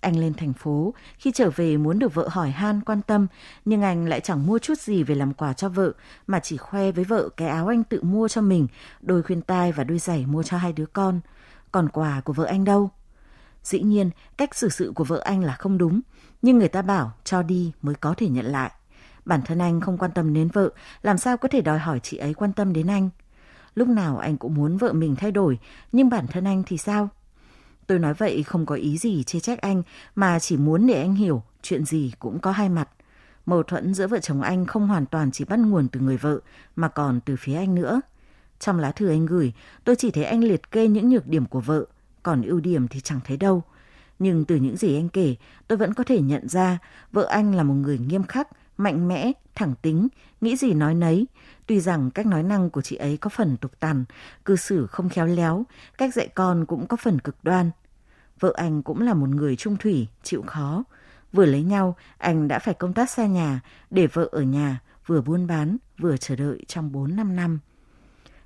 Anh 0.00 0.16
lên 0.16 0.34
thành 0.34 0.52
phố, 0.52 0.94
khi 1.18 1.32
trở 1.34 1.50
về 1.50 1.76
muốn 1.76 1.98
được 1.98 2.14
vợ 2.14 2.28
hỏi 2.28 2.50
han 2.50 2.80
quan 2.80 3.02
tâm, 3.02 3.26
nhưng 3.64 3.82
anh 3.82 4.06
lại 4.06 4.20
chẳng 4.20 4.46
mua 4.46 4.58
chút 4.58 4.78
gì 4.78 5.02
về 5.02 5.14
làm 5.14 5.34
quà 5.34 5.52
cho 5.52 5.68
vợ, 5.68 5.92
mà 6.26 6.40
chỉ 6.40 6.56
khoe 6.56 6.92
với 6.92 7.04
vợ 7.04 7.28
cái 7.36 7.48
áo 7.48 7.66
anh 7.66 7.84
tự 7.84 8.02
mua 8.02 8.28
cho 8.28 8.40
mình, 8.40 8.66
đôi 9.00 9.22
khuyên 9.22 9.42
tai 9.42 9.72
và 9.72 9.84
đôi 9.84 9.98
giày 9.98 10.26
mua 10.26 10.42
cho 10.42 10.56
hai 10.56 10.72
đứa 10.72 10.86
con. 10.86 11.20
Còn 11.72 11.88
quà 11.88 12.20
của 12.24 12.32
vợ 12.32 12.44
anh 12.44 12.64
đâu? 12.64 12.90
Dĩ 13.62 13.80
nhiên, 13.80 14.10
cách 14.36 14.54
xử 14.54 14.68
sự 14.68 14.92
của 14.94 15.04
vợ 15.04 15.20
anh 15.24 15.44
là 15.44 15.54
không 15.54 15.78
đúng, 15.78 16.00
nhưng 16.42 16.58
người 16.58 16.68
ta 16.68 16.82
bảo 16.82 17.12
cho 17.24 17.42
đi 17.42 17.72
mới 17.82 17.94
có 17.94 18.14
thể 18.16 18.28
nhận 18.28 18.46
lại. 18.46 18.70
Bản 19.24 19.40
thân 19.42 19.58
anh 19.58 19.80
không 19.80 19.98
quan 19.98 20.10
tâm 20.10 20.34
đến 20.34 20.48
vợ, 20.48 20.70
làm 21.02 21.18
sao 21.18 21.36
có 21.36 21.48
thể 21.48 21.60
đòi 21.60 21.78
hỏi 21.78 22.00
chị 22.02 22.16
ấy 22.16 22.34
quan 22.34 22.52
tâm 22.52 22.72
đến 22.72 22.86
anh? 22.86 23.10
Lúc 23.74 23.88
nào 23.88 24.18
anh 24.18 24.36
cũng 24.36 24.54
muốn 24.54 24.76
vợ 24.76 24.92
mình 24.92 25.16
thay 25.16 25.32
đổi, 25.32 25.58
nhưng 25.92 26.08
bản 26.08 26.26
thân 26.26 26.44
anh 26.44 26.62
thì 26.66 26.78
sao? 26.78 27.08
Tôi 27.88 27.98
nói 27.98 28.14
vậy 28.14 28.42
không 28.42 28.66
có 28.66 28.74
ý 28.74 28.98
gì 28.98 29.22
chê 29.22 29.40
trách 29.40 29.60
anh, 29.60 29.82
mà 30.14 30.38
chỉ 30.38 30.56
muốn 30.56 30.86
để 30.86 31.00
anh 31.00 31.14
hiểu 31.14 31.42
chuyện 31.62 31.84
gì 31.84 32.12
cũng 32.18 32.38
có 32.38 32.50
hai 32.50 32.68
mặt. 32.68 32.88
Mâu 33.46 33.62
thuẫn 33.62 33.94
giữa 33.94 34.06
vợ 34.06 34.18
chồng 34.18 34.42
anh 34.42 34.66
không 34.66 34.88
hoàn 34.88 35.06
toàn 35.06 35.30
chỉ 35.30 35.44
bắt 35.44 35.58
nguồn 35.58 35.88
từ 35.88 36.00
người 36.00 36.16
vợ, 36.16 36.40
mà 36.76 36.88
còn 36.88 37.20
từ 37.20 37.36
phía 37.36 37.54
anh 37.54 37.74
nữa. 37.74 38.00
Trong 38.58 38.78
lá 38.78 38.90
thư 38.90 39.08
anh 39.08 39.26
gửi, 39.26 39.52
tôi 39.84 39.96
chỉ 39.96 40.10
thấy 40.10 40.24
anh 40.24 40.44
liệt 40.44 40.70
kê 40.70 40.88
những 40.88 41.08
nhược 41.08 41.26
điểm 41.26 41.46
của 41.46 41.60
vợ, 41.60 41.84
còn 42.22 42.42
ưu 42.42 42.60
điểm 42.60 42.88
thì 42.88 43.00
chẳng 43.00 43.20
thấy 43.24 43.36
đâu. 43.36 43.62
Nhưng 44.18 44.44
từ 44.44 44.56
những 44.56 44.76
gì 44.76 44.96
anh 44.96 45.08
kể, 45.08 45.34
tôi 45.68 45.78
vẫn 45.78 45.94
có 45.94 46.04
thể 46.04 46.20
nhận 46.20 46.48
ra 46.48 46.78
vợ 47.12 47.26
anh 47.30 47.54
là 47.54 47.62
một 47.62 47.74
người 47.74 47.98
nghiêm 47.98 48.22
khắc, 48.22 48.48
mạnh 48.78 49.08
mẽ, 49.08 49.32
thẳng 49.54 49.74
tính, 49.82 50.08
nghĩ 50.40 50.56
gì 50.56 50.74
nói 50.74 50.94
nấy. 50.94 51.26
Tuy 51.66 51.80
rằng 51.80 52.10
cách 52.10 52.26
nói 52.26 52.42
năng 52.42 52.70
của 52.70 52.82
chị 52.82 52.96
ấy 52.96 53.16
có 53.16 53.30
phần 53.30 53.56
tục 53.56 53.80
tằn, 53.80 54.04
cư 54.44 54.56
xử 54.56 54.86
không 54.86 55.08
khéo 55.08 55.26
léo, 55.26 55.64
cách 55.98 56.14
dạy 56.14 56.28
con 56.28 56.66
cũng 56.66 56.86
có 56.86 56.96
phần 56.96 57.18
cực 57.18 57.36
đoan. 57.42 57.70
Vợ 58.40 58.52
anh 58.56 58.82
cũng 58.82 59.02
là 59.02 59.14
một 59.14 59.28
người 59.28 59.56
trung 59.56 59.76
thủy, 59.76 60.06
chịu 60.22 60.42
khó. 60.46 60.84
Vừa 61.32 61.46
lấy 61.46 61.62
nhau, 61.62 61.96
anh 62.18 62.48
đã 62.48 62.58
phải 62.58 62.74
công 62.74 62.92
tác 62.92 63.10
xa 63.10 63.26
nhà, 63.26 63.60
để 63.90 64.06
vợ 64.06 64.28
ở 64.32 64.42
nhà, 64.42 64.80
vừa 65.06 65.20
buôn 65.20 65.46
bán, 65.46 65.76
vừa 65.98 66.16
chờ 66.16 66.36
đợi 66.36 66.64
trong 66.66 66.92
4-5 66.92 67.34
năm. 67.34 67.58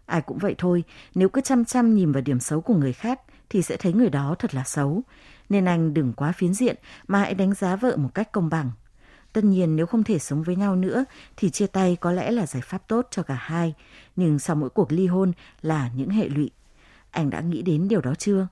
Ai 0.07 0.23
cũng 0.23 0.39
vậy 0.39 0.55
thôi, 0.59 0.85
nếu 1.15 1.29
cứ 1.29 1.41
chăm 1.41 1.65
chăm 1.65 1.95
nhìn 1.95 2.13
vào 2.13 2.23
điểm 2.23 2.41
xấu 2.41 2.61
của 2.61 2.75
người 2.75 2.93
khác 2.93 3.21
thì 3.51 3.63
sẽ 3.63 3.77
thấy 3.77 3.93
người 3.93 4.11
đó 4.11 4.37
thật 4.39 4.55
là 4.55 4.65
xấu. 4.65 5.03
Nên 5.49 5.65
anh 5.65 5.95
đừng 5.95 6.13
quá 6.13 6.33
phiến 6.33 6.55
diện 6.55 6.77
mà 7.07 7.19
hãy 7.19 7.35
đánh 7.35 7.55
giá 7.55 7.77
vợ 7.77 7.97
một 7.97 8.11
cách 8.15 8.33
công 8.33 8.49
bằng. 8.49 8.71
Tất 9.33 9.45
nhiên 9.45 9.77
nếu 9.77 9.87
không 9.87 10.03
thể 10.03 10.19
sống 10.19 10.43
với 10.43 10.57
nhau 10.57 10.77
nữa 10.77 11.05
thì 11.37 11.51
chia 11.51 11.67
tay 11.67 11.97
có 12.01 12.13
lẽ 12.13 12.31
là 12.31 12.47
giải 12.47 12.63
pháp 12.63 12.89
tốt 12.89 13.09
cho 13.11 13.23
cả 13.23 13.35
hai. 13.35 13.75
Nhưng 14.17 14.39
sau 14.39 14.57
mỗi 14.57 14.71
cuộc 14.71 14.93
ly 14.93 15.07
hôn 15.07 15.33
là 15.63 15.91
những 15.97 16.11
hệ 16.11 16.29
lụy. 16.29 16.51
Anh 17.11 17.31
đã 17.31 17.41
nghĩ 17.41 17.63
đến 17.63 17.89
điều 17.89 18.01
đó 18.01 18.15
chưa? 18.15 18.49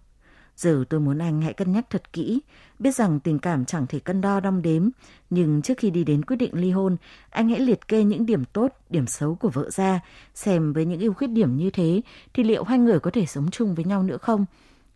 Giờ 0.56 0.84
tôi 0.88 1.00
muốn 1.00 1.18
anh 1.18 1.42
hãy 1.42 1.52
cân 1.52 1.72
nhắc 1.72 1.86
thật 1.90 2.12
kỹ, 2.12 2.40
biết 2.78 2.94
rằng 2.94 3.20
tình 3.20 3.38
cảm 3.38 3.64
chẳng 3.64 3.86
thể 3.86 3.98
cân 3.98 4.20
đo 4.20 4.40
đong 4.40 4.62
đếm, 4.62 4.88
nhưng 5.30 5.62
trước 5.62 5.78
khi 5.78 5.90
đi 5.90 6.04
đến 6.04 6.24
quyết 6.24 6.36
định 6.36 6.50
ly 6.54 6.70
hôn, 6.70 6.96
anh 7.30 7.48
hãy 7.48 7.60
liệt 7.60 7.88
kê 7.88 8.04
những 8.04 8.26
điểm 8.26 8.44
tốt, 8.44 8.72
điểm 8.90 9.06
xấu 9.06 9.34
của 9.34 9.48
vợ 9.48 9.70
ra, 9.70 10.00
xem 10.34 10.72
với 10.72 10.84
những 10.84 11.00
ưu 11.00 11.12
khuyết 11.12 11.26
điểm 11.26 11.56
như 11.56 11.70
thế 11.70 12.00
thì 12.34 12.42
liệu 12.42 12.64
hai 12.64 12.78
người 12.78 13.00
có 13.00 13.10
thể 13.10 13.26
sống 13.26 13.50
chung 13.50 13.74
với 13.74 13.84
nhau 13.84 14.02
nữa 14.02 14.16
không? 14.16 14.46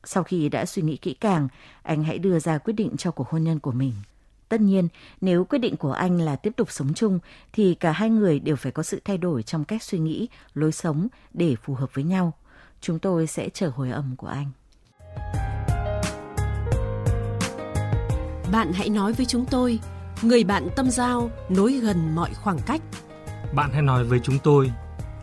Sau 0.04 0.22
khi 0.22 0.48
đã 0.48 0.66
suy 0.66 0.82
nghĩ 0.82 0.96
kỹ 0.96 1.14
càng, 1.14 1.48
anh 1.82 2.04
hãy 2.04 2.18
đưa 2.18 2.38
ra 2.38 2.58
quyết 2.58 2.74
định 2.74 2.96
cho 2.96 3.10
cuộc 3.10 3.28
hôn 3.28 3.44
nhân 3.44 3.58
của 3.60 3.72
mình. 3.72 3.92
Tất 4.48 4.60
nhiên, 4.60 4.88
nếu 5.20 5.44
quyết 5.44 5.58
định 5.58 5.76
của 5.76 5.92
anh 5.92 6.20
là 6.20 6.36
tiếp 6.36 6.52
tục 6.56 6.70
sống 6.70 6.94
chung 6.94 7.18
thì 7.52 7.74
cả 7.74 7.92
hai 7.92 8.10
người 8.10 8.40
đều 8.40 8.56
phải 8.56 8.72
có 8.72 8.82
sự 8.82 9.00
thay 9.04 9.18
đổi 9.18 9.42
trong 9.42 9.64
cách 9.64 9.82
suy 9.82 9.98
nghĩ, 9.98 10.28
lối 10.54 10.72
sống 10.72 11.08
để 11.32 11.56
phù 11.62 11.74
hợp 11.74 11.94
với 11.94 12.04
nhau. 12.04 12.32
Chúng 12.80 12.98
tôi 12.98 13.26
sẽ 13.26 13.48
chờ 13.48 13.72
hồi 13.74 13.90
âm 13.90 14.16
của 14.16 14.26
anh. 14.26 14.50
Bạn 18.52 18.72
hãy 18.72 18.88
nói 18.88 19.12
với 19.12 19.26
chúng 19.26 19.44
tôi, 19.50 19.78
người 20.22 20.44
bạn 20.44 20.68
tâm 20.76 20.90
giao 20.90 21.30
nối 21.48 21.72
gần 21.72 22.14
mọi 22.14 22.30
khoảng 22.34 22.58
cách. 22.66 22.82
Bạn 23.54 23.70
hãy 23.72 23.82
nói 23.82 24.04
với 24.04 24.20
chúng 24.22 24.38
tôi, 24.38 24.72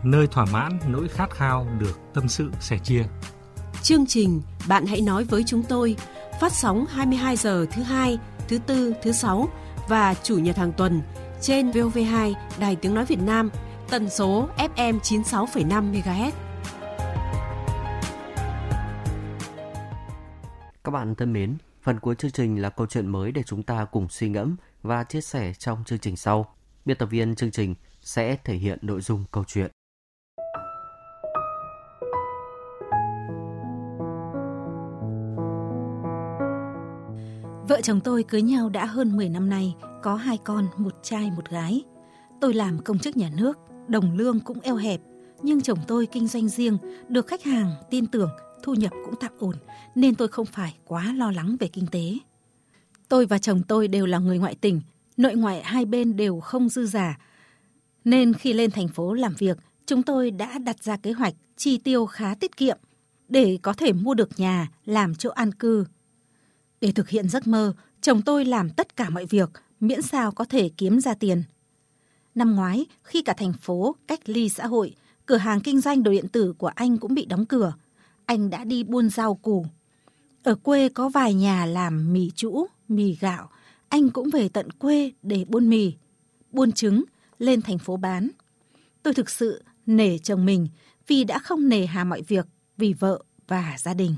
nơi 0.02 0.26
thỏa 0.26 0.44
mãn 0.52 0.78
nỗi 0.88 1.08
khát 1.08 1.30
khao 1.30 1.66
được 1.78 2.00
tâm 2.14 2.28
sự 2.28 2.50
sẻ 2.60 2.78
chia. 2.84 3.04
Chương 3.82 4.06
trình 4.06 4.42
Bạn 4.68 4.86
hãy 4.86 5.00
nói 5.00 5.24
với 5.24 5.42
chúng 5.46 5.62
tôi 5.62 5.96
phát 6.40 6.52
sóng 6.52 6.86
22 6.86 7.36
giờ 7.36 7.66
thứ 7.72 7.82
hai, 7.82 8.18
thứ 8.48 8.58
tư, 8.58 8.94
thứ 9.02 9.12
sáu 9.12 9.48
và 9.88 10.14
chủ 10.14 10.38
nhật 10.38 10.56
hàng 10.56 10.72
tuần 10.72 11.02
trên 11.40 11.70
VOV2 11.70 12.34
Đài 12.60 12.76
Tiếng 12.76 12.94
Nói 12.94 13.04
Việt 13.04 13.20
Nam, 13.20 13.50
tần 13.90 14.10
số 14.10 14.48
FM 14.56 15.00
96,5 15.00 15.92
MHz. 15.92 16.32
Các 20.84 20.90
bạn 20.90 21.14
thân 21.14 21.32
mến, 21.32 21.56
Phần 21.82 22.00
cuối 22.00 22.14
chương 22.14 22.30
trình 22.30 22.62
là 22.62 22.70
câu 22.70 22.86
chuyện 22.86 23.06
mới 23.06 23.32
để 23.32 23.42
chúng 23.42 23.62
ta 23.62 23.84
cùng 23.84 24.08
suy 24.08 24.28
ngẫm 24.28 24.56
và 24.82 25.04
chia 25.04 25.20
sẻ 25.20 25.52
trong 25.58 25.84
chương 25.86 25.98
trình 25.98 26.16
sau. 26.16 26.54
Biên 26.84 26.96
tập 26.96 27.06
viên 27.06 27.34
chương 27.34 27.50
trình 27.50 27.74
sẽ 28.00 28.36
thể 28.44 28.54
hiện 28.54 28.78
nội 28.82 29.00
dung 29.00 29.24
câu 29.30 29.44
chuyện. 29.46 29.70
Vợ 37.68 37.80
chồng 37.82 38.00
tôi 38.00 38.22
cưới 38.22 38.42
nhau 38.42 38.68
đã 38.68 38.86
hơn 38.86 39.16
10 39.16 39.28
năm 39.28 39.48
nay, 39.48 39.74
có 40.02 40.14
hai 40.14 40.38
con, 40.44 40.66
một 40.76 40.94
trai 41.02 41.30
một 41.30 41.50
gái. 41.50 41.82
Tôi 42.40 42.54
làm 42.54 42.78
công 42.78 42.98
chức 42.98 43.16
nhà 43.16 43.30
nước, 43.36 43.58
đồng 43.88 44.16
lương 44.16 44.40
cũng 44.40 44.60
eo 44.60 44.76
hẹp, 44.76 45.00
nhưng 45.42 45.60
chồng 45.60 45.78
tôi 45.88 46.06
kinh 46.06 46.28
doanh 46.28 46.48
riêng, 46.48 46.78
được 47.08 47.26
khách 47.26 47.42
hàng 47.42 47.74
tin 47.90 48.06
tưởng, 48.06 48.30
thu 48.62 48.74
nhập 48.74 48.92
cũng 49.04 49.14
tạm 49.20 49.32
ổn, 49.38 49.54
nên 49.94 50.14
tôi 50.14 50.28
không 50.28 50.46
phải 50.46 50.74
quá 50.86 51.12
lo 51.16 51.30
lắng 51.30 51.56
về 51.60 51.68
kinh 51.68 51.86
tế. 51.86 52.18
Tôi 53.08 53.26
và 53.26 53.38
chồng 53.38 53.62
tôi 53.68 53.88
đều 53.88 54.06
là 54.06 54.18
người 54.18 54.38
ngoại 54.38 54.54
tỉnh, 54.54 54.80
nội 55.16 55.34
ngoại 55.34 55.62
hai 55.62 55.84
bên 55.84 56.16
đều 56.16 56.40
không 56.40 56.68
dư 56.68 56.86
giả. 56.86 57.18
Nên 58.04 58.34
khi 58.34 58.52
lên 58.52 58.70
thành 58.70 58.88
phố 58.88 59.12
làm 59.12 59.34
việc, 59.38 59.58
chúng 59.86 60.02
tôi 60.02 60.30
đã 60.30 60.58
đặt 60.58 60.84
ra 60.84 60.96
kế 60.96 61.12
hoạch 61.12 61.34
chi 61.56 61.78
tiêu 61.78 62.06
khá 62.06 62.34
tiết 62.34 62.56
kiệm 62.56 62.78
để 63.28 63.58
có 63.62 63.72
thể 63.72 63.92
mua 63.92 64.14
được 64.14 64.40
nhà 64.40 64.68
làm 64.84 65.14
chỗ 65.14 65.30
an 65.30 65.52
cư. 65.52 65.84
Để 66.82 66.92
thực 66.92 67.08
hiện 67.08 67.28
giấc 67.28 67.46
mơ, 67.46 67.72
chồng 68.00 68.22
tôi 68.22 68.44
làm 68.44 68.70
tất 68.70 68.96
cả 68.96 69.10
mọi 69.10 69.26
việc 69.26 69.50
miễn 69.80 70.02
sao 70.02 70.32
có 70.32 70.44
thể 70.44 70.70
kiếm 70.76 71.00
ra 71.00 71.14
tiền. 71.14 71.42
Năm 72.34 72.54
ngoái, 72.54 72.86
khi 73.02 73.22
cả 73.22 73.32
thành 73.32 73.52
phố 73.52 73.96
cách 74.06 74.20
ly 74.24 74.48
xã 74.48 74.66
hội, 74.66 74.94
cửa 75.26 75.36
hàng 75.36 75.60
kinh 75.60 75.80
doanh 75.80 76.02
đồ 76.02 76.10
điện 76.10 76.28
tử 76.28 76.54
của 76.58 76.66
anh 76.66 76.98
cũng 76.98 77.14
bị 77.14 77.26
đóng 77.26 77.46
cửa. 77.46 77.74
Anh 78.26 78.50
đã 78.50 78.64
đi 78.64 78.84
buôn 78.84 79.10
rau 79.10 79.34
củ. 79.34 79.66
Ở 80.42 80.54
quê 80.54 80.88
có 80.88 81.08
vài 81.08 81.34
nhà 81.34 81.66
làm 81.66 82.12
mì 82.12 82.30
chũ, 82.30 82.66
mì 82.88 83.16
gạo. 83.20 83.48
Anh 83.88 84.10
cũng 84.10 84.30
về 84.30 84.48
tận 84.48 84.70
quê 84.70 85.12
để 85.22 85.44
buôn 85.48 85.68
mì, 85.68 85.92
buôn 86.50 86.72
trứng, 86.72 87.04
lên 87.38 87.62
thành 87.62 87.78
phố 87.78 87.96
bán. 87.96 88.28
Tôi 89.02 89.14
thực 89.14 89.30
sự 89.30 89.64
nể 89.86 90.18
chồng 90.18 90.44
mình 90.44 90.68
vì 91.06 91.24
đã 91.24 91.38
không 91.38 91.68
nề 91.68 91.86
hà 91.86 92.04
mọi 92.04 92.22
việc 92.22 92.46
vì 92.76 92.92
vợ 92.92 93.22
và 93.48 93.76
gia 93.78 93.94
đình. 93.94 94.14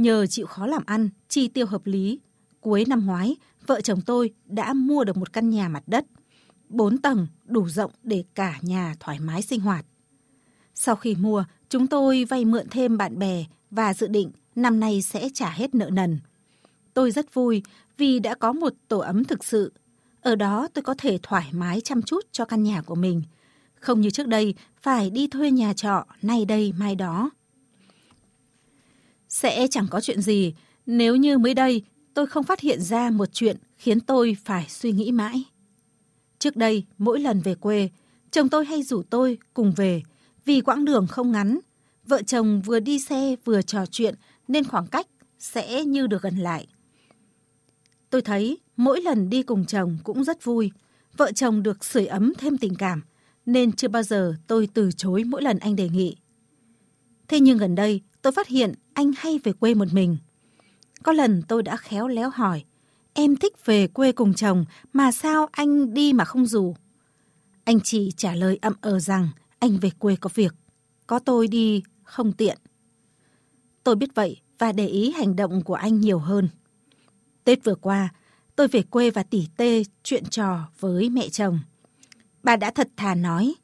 Nhờ 0.00 0.26
chịu 0.26 0.46
khó 0.46 0.66
làm 0.66 0.82
ăn, 0.86 1.08
chi 1.28 1.48
tiêu 1.48 1.66
hợp 1.66 1.86
lý, 1.86 2.20
cuối 2.60 2.84
năm 2.88 3.06
ngoái, 3.06 3.36
vợ 3.66 3.80
chồng 3.80 4.00
tôi 4.00 4.30
đã 4.46 4.72
mua 4.72 5.04
được 5.04 5.16
một 5.16 5.32
căn 5.32 5.50
nhà 5.50 5.68
mặt 5.68 5.82
đất, 5.86 6.06
bốn 6.68 6.98
tầng 6.98 7.26
đủ 7.44 7.68
rộng 7.68 7.90
để 8.02 8.24
cả 8.34 8.58
nhà 8.62 8.94
thoải 9.00 9.18
mái 9.18 9.42
sinh 9.42 9.60
hoạt. 9.60 9.84
Sau 10.74 10.96
khi 10.96 11.14
mua, 11.14 11.44
chúng 11.68 11.86
tôi 11.86 12.24
vay 12.24 12.44
mượn 12.44 12.66
thêm 12.70 12.96
bạn 12.96 13.18
bè 13.18 13.44
và 13.70 13.94
dự 13.94 14.06
định 14.08 14.30
năm 14.54 14.80
nay 14.80 15.02
sẽ 15.02 15.28
trả 15.34 15.50
hết 15.50 15.74
nợ 15.74 15.90
nần. 15.92 16.18
Tôi 16.94 17.10
rất 17.10 17.34
vui 17.34 17.62
vì 17.96 18.18
đã 18.18 18.34
có 18.34 18.52
một 18.52 18.72
tổ 18.88 18.98
ấm 18.98 19.24
thực 19.24 19.44
sự. 19.44 19.72
Ở 20.20 20.34
đó 20.34 20.68
tôi 20.74 20.82
có 20.82 20.94
thể 20.98 21.18
thoải 21.22 21.48
mái 21.52 21.80
chăm 21.80 22.02
chút 22.02 22.26
cho 22.32 22.44
căn 22.44 22.62
nhà 22.62 22.82
của 22.82 22.94
mình. 22.94 23.22
Không 23.74 24.00
như 24.00 24.10
trước 24.10 24.26
đây, 24.26 24.54
phải 24.82 25.10
đi 25.10 25.26
thuê 25.26 25.50
nhà 25.50 25.72
trọ, 25.72 26.04
nay 26.22 26.44
đây 26.44 26.72
mai 26.78 26.94
đó. 26.94 27.30
Sẽ 29.30 29.66
chẳng 29.70 29.86
có 29.90 30.00
chuyện 30.00 30.22
gì 30.22 30.54
nếu 30.86 31.16
như 31.16 31.38
mới 31.38 31.54
đây 31.54 31.82
tôi 32.14 32.26
không 32.26 32.44
phát 32.44 32.60
hiện 32.60 32.82
ra 32.82 33.10
một 33.10 33.28
chuyện 33.32 33.56
khiến 33.76 34.00
tôi 34.00 34.36
phải 34.44 34.66
suy 34.68 34.92
nghĩ 34.92 35.12
mãi. 35.12 35.44
Trước 36.38 36.56
đây, 36.56 36.84
mỗi 36.98 37.20
lần 37.20 37.40
về 37.40 37.54
quê, 37.54 37.88
chồng 38.30 38.48
tôi 38.48 38.64
hay 38.64 38.82
rủ 38.82 39.02
tôi 39.02 39.38
cùng 39.54 39.72
về 39.76 40.02
vì 40.44 40.60
quãng 40.60 40.84
đường 40.84 41.06
không 41.06 41.32
ngắn. 41.32 41.58
Vợ 42.06 42.22
chồng 42.22 42.62
vừa 42.64 42.80
đi 42.80 42.98
xe 42.98 43.36
vừa 43.44 43.62
trò 43.62 43.86
chuyện 43.86 44.14
nên 44.48 44.64
khoảng 44.64 44.86
cách 44.86 45.06
sẽ 45.38 45.84
như 45.84 46.06
được 46.06 46.22
gần 46.22 46.36
lại. 46.36 46.66
Tôi 48.10 48.22
thấy 48.22 48.58
mỗi 48.76 49.00
lần 49.00 49.30
đi 49.30 49.42
cùng 49.42 49.66
chồng 49.66 49.98
cũng 50.04 50.24
rất 50.24 50.44
vui. 50.44 50.70
Vợ 51.16 51.32
chồng 51.32 51.62
được 51.62 51.84
sưởi 51.84 52.06
ấm 52.06 52.32
thêm 52.38 52.58
tình 52.58 52.74
cảm 52.74 53.02
nên 53.46 53.72
chưa 53.72 53.88
bao 53.88 54.02
giờ 54.02 54.34
tôi 54.46 54.68
từ 54.74 54.90
chối 54.96 55.24
mỗi 55.24 55.42
lần 55.42 55.58
anh 55.58 55.76
đề 55.76 55.88
nghị. 55.88 56.16
Thế 57.28 57.40
nhưng 57.40 57.58
gần 57.58 57.74
đây 57.74 58.00
tôi 58.22 58.32
phát 58.32 58.48
hiện 58.48 58.72
anh 58.94 59.12
hay 59.16 59.40
về 59.44 59.52
quê 59.52 59.74
một 59.74 59.92
mình. 59.92 60.16
Có 61.02 61.12
lần 61.12 61.42
tôi 61.48 61.62
đã 61.62 61.76
khéo 61.76 62.08
léo 62.08 62.30
hỏi, 62.30 62.64
em 63.14 63.36
thích 63.36 63.64
về 63.64 63.86
quê 63.86 64.12
cùng 64.12 64.34
chồng 64.34 64.64
mà 64.92 65.12
sao 65.12 65.48
anh 65.52 65.94
đi 65.94 66.12
mà 66.12 66.24
không 66.24 66.46
rủ? 66.46 66.76
Anh 67.64 67.80
chỉ 67.80 68.12
trả 68.16 68.34
lời 68.34 68.58
ậm 68.62 68.72
ờ 68.80 69.00
rằng 69.00 69.28
anh 69.58 69.76
về 69.76 69.90
quê 69.98 70.16
có 70.16 70.30
việc, 70.34 70.54
có 71.06 71.18
tôi 71.18 71.48
đi 71.48 71.82
không 72.02 72.32
tiện. 72.32 72.58
Tôi 73.84 73.96
biết 73.96 74.14
vậy 74.14 74.40
và 74.58 74.72
để 74.72 74.86
ý 74.86 75.12
hành 75.12 75.36
động 75.36 75.64
của 75.64 75.74
anh 75.74 76.00
nhiều 76.00 76.18
hơn. 76.18 76.48
Tết 77.44 77.64
vừa 77.64 77.74
qua, 77.74 78.08
tôi 78.56 78.68
về 78.68 78.82
quê 78.82 79.10
và 79.10 79.22
tỉ 79.22 79.48
tê 79.56 79.82
chuyện 80.02 80.24
trò 80.24 80.68
với 80.80 81.10
mẹ 81.10 81.28
chồng. 81.28 81.60
Bà 82.42 82.56
đã 82.56 82.70
thật 82.70 82.88
thà 82.96 83.14
nói, 83.14 83.54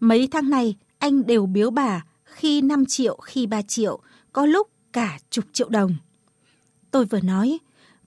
mấy 0.00 0.28
tháng 0.30 0.50
này 0.50 0.76
anh 0.98 1.26
đều 1.26 1.46
biếu 1.46 1.70
bà 1.70 2.04
khi 2.30 2.60
5 2.60 2.86
triệu, 2.86 3.16
khi 3.16 3.46
3 3.46 3.62
triệu, 3.62 4.00
có 4.32 4.46
lúc 4.46 4.70
cả 4.92 5.18
chục 5.30 5.44
triệu 5.52 5.68
đồng. 5.68 5.96
Tôi 6.90 7.04
vừa 7.04 7.20
nói, 7.20 7.58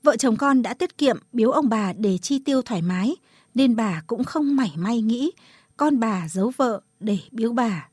vợ 0.03 0.17
chồng 0.17 0.37
con 0.37 0.61
đã 0.61 0.73
tiết 0.73 0.97
kiệm 0.97 1.17
biếu 1.33 1.51
ông 1.51 1.69
bà 1.69 1.93
để 1.93 2.17
chi 2.17 2.39
tiêu 2.39 2.61
thoải 2.61 2.81
mái, 2.81 3.15
nên 3.55 3.75
bà 3.75 4.01
cũng 4.07 4.23
không 4.23 4.55
mảy 4.55 4.71
may 4.75 5.01
nghĩ 5.01 5.31
con 5.77 5.99
bà 5.99 6.27
giấu 6.29 6.51
vợ 6.57 6.81
để 6.99 7.17
biếu 7.31 7.53
bà. 7.53 7.89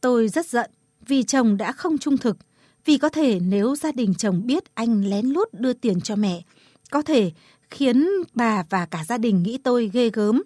Tôi 0.00 0.28
rất 0.28 0.46
giận 0.46 0.70
vì 1.06 1.22
chồng 1.22 1.56
đã 1.56 1.72
không 1.72 1.98
trung 1.98 2.18
thực, 2.18 2.36
vì 2.84 2.98
có 2.98 3.08
thể 3.08 3.40
nếu 3.40 3.76
gia 3.76 3.92
đình 3.92 4.14
chồng 4.14 4.46
biết 4.46 4.74
anh 4.74 5.04
lén 5.04 5.26
lút 5.26 5.48
đưa 5.52 5.72
tiền 5.72 6.00
cho 6.00 6.16
mẹ, 6.16 6.42
có 6.90 7.02
thể 7.02 7.32
khiến 7.70 8.08
bà 8.34 8.64
và 8.70 8.86
cả 8.86 9.04
gia 9.04 9.18
đình 9.18 9.42
nghĩ 9.42 9.58
tôi 9.58 9.90
ghê 9.92 10.10
gớm, 10.10 10.42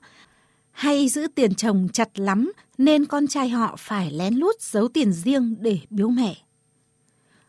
hay 0.77 1.09
giữ 1.09 1.27
tiền 1.35 1.55
chồng 1.55 1.89
chặt 1.93 2.19
lắm 2.19 2.53
nên 2.79 3.05
con 3.05 3.27
trai 3.27 3.49
họ 3.49 3.77
phải 3.79 4.11
lén 4.11 4.35
lút 4.35 4.61
giấu 4.61 4.89
tiền 4.89 5.13
riêng 5.13 5.57
để 5.61 5.79
biếu 5.91 6.09
mẹ. 6.09 6.37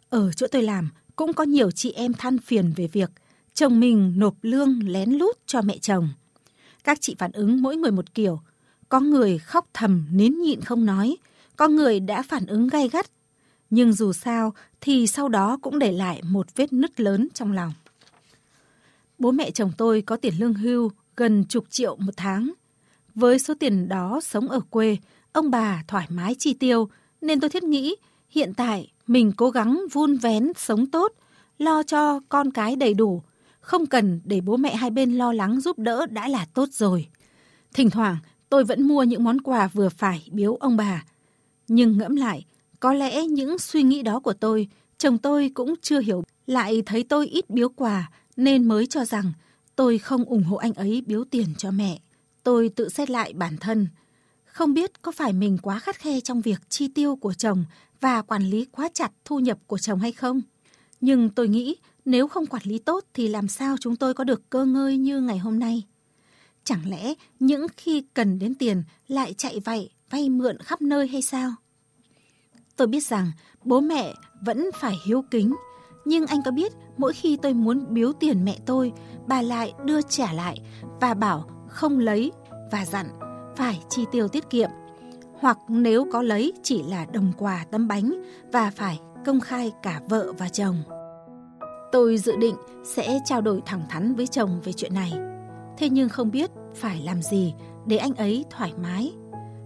Ở 0.09 0.31
chỗ 0.31 0.47
tôi 0.51 0.63
làm 0.63 0.89
cũng 1.15 1.33
có 1.33 1.43
nhiều 1.43 1.71
chị 1.71 1.91
em 1.91 2.13
than 2.13 2.37
phiền 2.37 2.73
về 2.75 2.87
việc 2.87 3.11
chồng 3.53 3.79
mình 3.79 4.13
nộp 4.17 4.35
lương 4.41 4.79
lén 4.83 5.11
lút 5.11 5.37
cho 5.45 5.61
mẹ 5.61 5.77
chồng. 5.77 6.09
Các 6.83 6.97
chị 7.01 7.15
phản 7.19 7.31
ứng 7.31 7.61
mỗi 7.61 7.77
người 7.77 7.91
một 7.91 8.13
kiểu. 8.13 8.39
Có 8.89 8.99
người 8.99 9.37
khóc 9.37 9.67
thầm 9.73 10.05
nín 10.11 10.41
nhịn 10.41 10.61
không 10.61 10.85
nói, 10.85 11.17
có 11.55 11.67
người 11.67 11.99
đã 11.99 12.21
phản 12.21 12.45
ứng 12.45 12.67
gay 12.67 12.89
gắt. 12.89 13.05
Nhưng 13.69 13.93
dù 13.93 14.13
sao 14.13 14.53
thì 14.81 15.07
sau 15.07 15.29
đó 15.29 15.57
cũng 15.61 15.79
để 15.79 15.91
lại 15.91 16.21
một 16.23 16.55
vết 16.55 16.73
nứt 16.73 16.99
lớn 16.99 17.27
trong 17.33 17.51
lòng. 17.51 17.73
Bố 19.19 19.31
mẹ 19.31 19.51
chồng 19.51 19.71
tôi 19.77 20.01
có 20.01 20.15
tiền 20.17 20.33
lương 20.39 20.53
hưu 20.53 20.91
gần 21.15 21.45
chục 21.49 21.65
triệu 21.69 21.95
một 21.95 22.13
tháng. 22.17 22.51
Với 23.17 23.39
số 23.39 23.53
tiền 23.59 23.87
đó 23.87 24.19
sống 24.23 24.49
ở 24.49 24.59
quê, 24.69 24.97
ông 25.31 25.51
bà 25.51 25.83
thoải 25.87 26.07
mái 26.09 26.35
chi 26.39 26.53
tiêu, 26.53 26.89
nên 27.21 27.39
tôi 27.39 27.49
thiết 27.49 27.63
nghĩ 27.63 27.95
hiện 28.29 28.53
tại 28.53 28.91
mình 29.07 29.31
cố 29.37 29.49
gắng 29.49 29.81
vun 29.91 30.17
vén 30.17 30.51
sống 30.57 30.85
tốt, 30.85 31.13
lo 31.57 31.83
cho 31.83 32.19
con 32.29 32.51
cái 32.51 32.75
đầy 32.75 32.93
đủ, 32.93 33.21
không 33.59 33.85
cần 33.85 34.21
để 34.25 34.41
bố 34.41 34.57
mẹ 34.57 34.75
hai 34.75 34.89
bên 34.89 35.13
lo 35.13 35.33
lắng 35.33 35.61
giúp 35.61 35.79
đỡ 35.79 36.05
đã 36.05 36.27
là 36.27 36.45
tốt 36.53 36.69
rồi. 36.71 37.07
Thỉnh 37.73 37.89
thoảng 37.89 38.17
tôi 38.49 38.63
vẫn 38.63 38.87
mua 38.87 39.03
những 39.03 39.23
món 39.23 39.41
quà 39.41 39.67
vừa 39.67 39.89
phải 39.89 40.27
biếu 40.31 40.55
ông 40.55 40.77
bà. 40.77 41.05
Nhưng 41.67 41.97
ngẫm 41.97 42.15
lại, 42.15 42.45
có 42.79 42.93
lẽ 42.93 43.25
những 43.25 43.59
suy 43.59 43.83
nghĩ 43.83 44.01
đó 44.01 44.19
của 44.19 44.33
tôi, 44.33 44.67
chồng 44.97 45.17
tôi 45.17 45.51
cũng 45.53 45.73
chưa 45.81 45.99
hiểu, 45.99 46.23
lại 46.47 46.83
thấy 46.85 47.03
tôi 47.03 47.27
ít 47.27 47.49
biếu 47.49 47.69
quà 47.69 48.11
nên 48.35 48.67
mới 48.67 48.87
cho 48.87 49.05
rằng 49.05 49.33
tôi 49.75 49.97
không 49.97 50.23
ủng 50.23 50.43
hộ 50.43 50.57
anh 50.57 50.73
ấy 50.73 51.03
biếu 51.07 51.23
tiền 51.23 51.47
cho 51.57 51.71
mẹ. 51.71 51.99
Tôi 52.47 52.69
tự 52.69 52.89
xét 52.89 53.09
lại 53.09 53.33
bản 53.33 53.57
thân, 53.57 53.87
không 54.45 54.73
biết 54.73 55.01
có 55.01 55.11
phải 55.11 55.33
mình 55.33 55.57
quá 55.61 55.79
khắt 55.79 55.95
khe 55.95 56.19
trong 56.19 56.41
việc 56.41 56.69
chi 56.69 56.87
tiêu 56.87 57.15
của 57.15 57.33
chồng 57.33 57.65
và 58.01 58.21
quản 58.21 58.43
lý 58.43 58.65
quá 58.65 58.89
chặt 58.93 59.11
thu 59.25 59.39
nhập 59.39 59.57
của 59.67 59.77
chồng 59.77 59.99
hay 59.99 60.11
không? 60.11 60.41
Nhưng 61.01 61.29
tôi 61.29 61.47
nghĩ 61.47 61.75
nếu 62.05 62.27
không 62.27 62.45
quản 62.45 62.61
lý 62.65 62.79
tốt 62.79 63.03
thì 63.13 63.27
làm 63.27 63.47
sao 63.47 63.75
chúng 63.79 63.95
tôi 63.95 64.13
có 64.13 64.23
được 64.23 64.49
cơ 64.49 64.65
ngơi 64.65 64.97
như 64.97 65.21
ngày 65.21 65.37
hôm 65.37 65.59
nay? 65.59 65.83
Chẳng 66.63 66.89
lẽ 66.89 67.13
những 67.39 67.67
khi 67.77 68.03
cần 68.13 68.39
đến 68.39 68.55
tiền 68.55 68.83
lại 69.07 69.33
chạy 69.33 69.59
vậy 69.59 69.89
vay 70.09 70.29
mượn 70.29 70.57
khắp 70.57 70.81
nơi 70.81 71.07
hay 71.07 71.21
sao? 71.21 71.51
Tôi 72.75 72.87
biết 72.87 73.03
rằng 73.03 73.31
bố 73.63 73.79
mẹ 73.79 74.13
vẫn 74.41 74.69
phải 74.79 74.95
hiếu 75.05 75.23
kính, 75.31 75.55
nhưng 76.05 76.25
anh 76.25 76.41
có 76.45 76.51
biết 76.51 76.71
mỗi 76.97 77.13
khi 77.13 77.37
tôi 77.41 77.53
muốn 77.53 77.85
biếu 77.89 78.13
tiền 78.13 78.45
mẹ 78.45 78.57
tôi, 78.65 78.91
bà 79.27 79.41
lại 79.41 79.73
đưa 79.85 80.01
trả 80.01 80.33
lại 80.33 80.61
và 81.01 81.13
bảo 81.13 81.56
không 81.77 81.99
lấy 81.99 82.31
và 82.71 82.85
dặn 82.85 83.07
phải 83.55 83.79
chi 83.89 84.05
tiêu 84.11 84.27
tiết 84.27 84.49
kiệm. 84.49 84.69
Hoặc 85.39 85.57
nếu 85.67 86.05
có 86.11 86.21
lấy 86.21 86.53
chỉ 86.63 86.83
là 86.83 87.05
đồng 87.05 87.31
quà 87.37 87.65
tấm 87.71 87.87
bánh 87.87 88.21
và 88.51 88.71
phải 88.75 88.99
công 89.25 89.39
khai 89.39 89.71
cả 89.83 90.01
vợ 90.09 90.33
và 90.37 90.49
chồng. 90.49 90.75
Tôi 91.91 92.17
dự 92.17 92.35
định 92.35 92.55
sẽ 92.83 93.19
trao 93.25 93.41
đổi 93.41 93.61
thẳng 93.65 93.81
thắn 93.89 94.15
với 94.15 94.27
chồng 94.27 94.61
về 94.63 94.73
chuyện 94.73 94.93
này. 94.93 95.13
Thế 95.77 95.89
nhưng 95.89 96.09
không 96.09 96.31
biết 96.31 96.51
phải 96.75 97.01
làm 97.01 97.21
gì 97.21 97.53
để 97.85 97.97
anh 97.97 98.13
ấy 98.13 98.45
thoải 98.49 98.73
mái, 98.83 99.13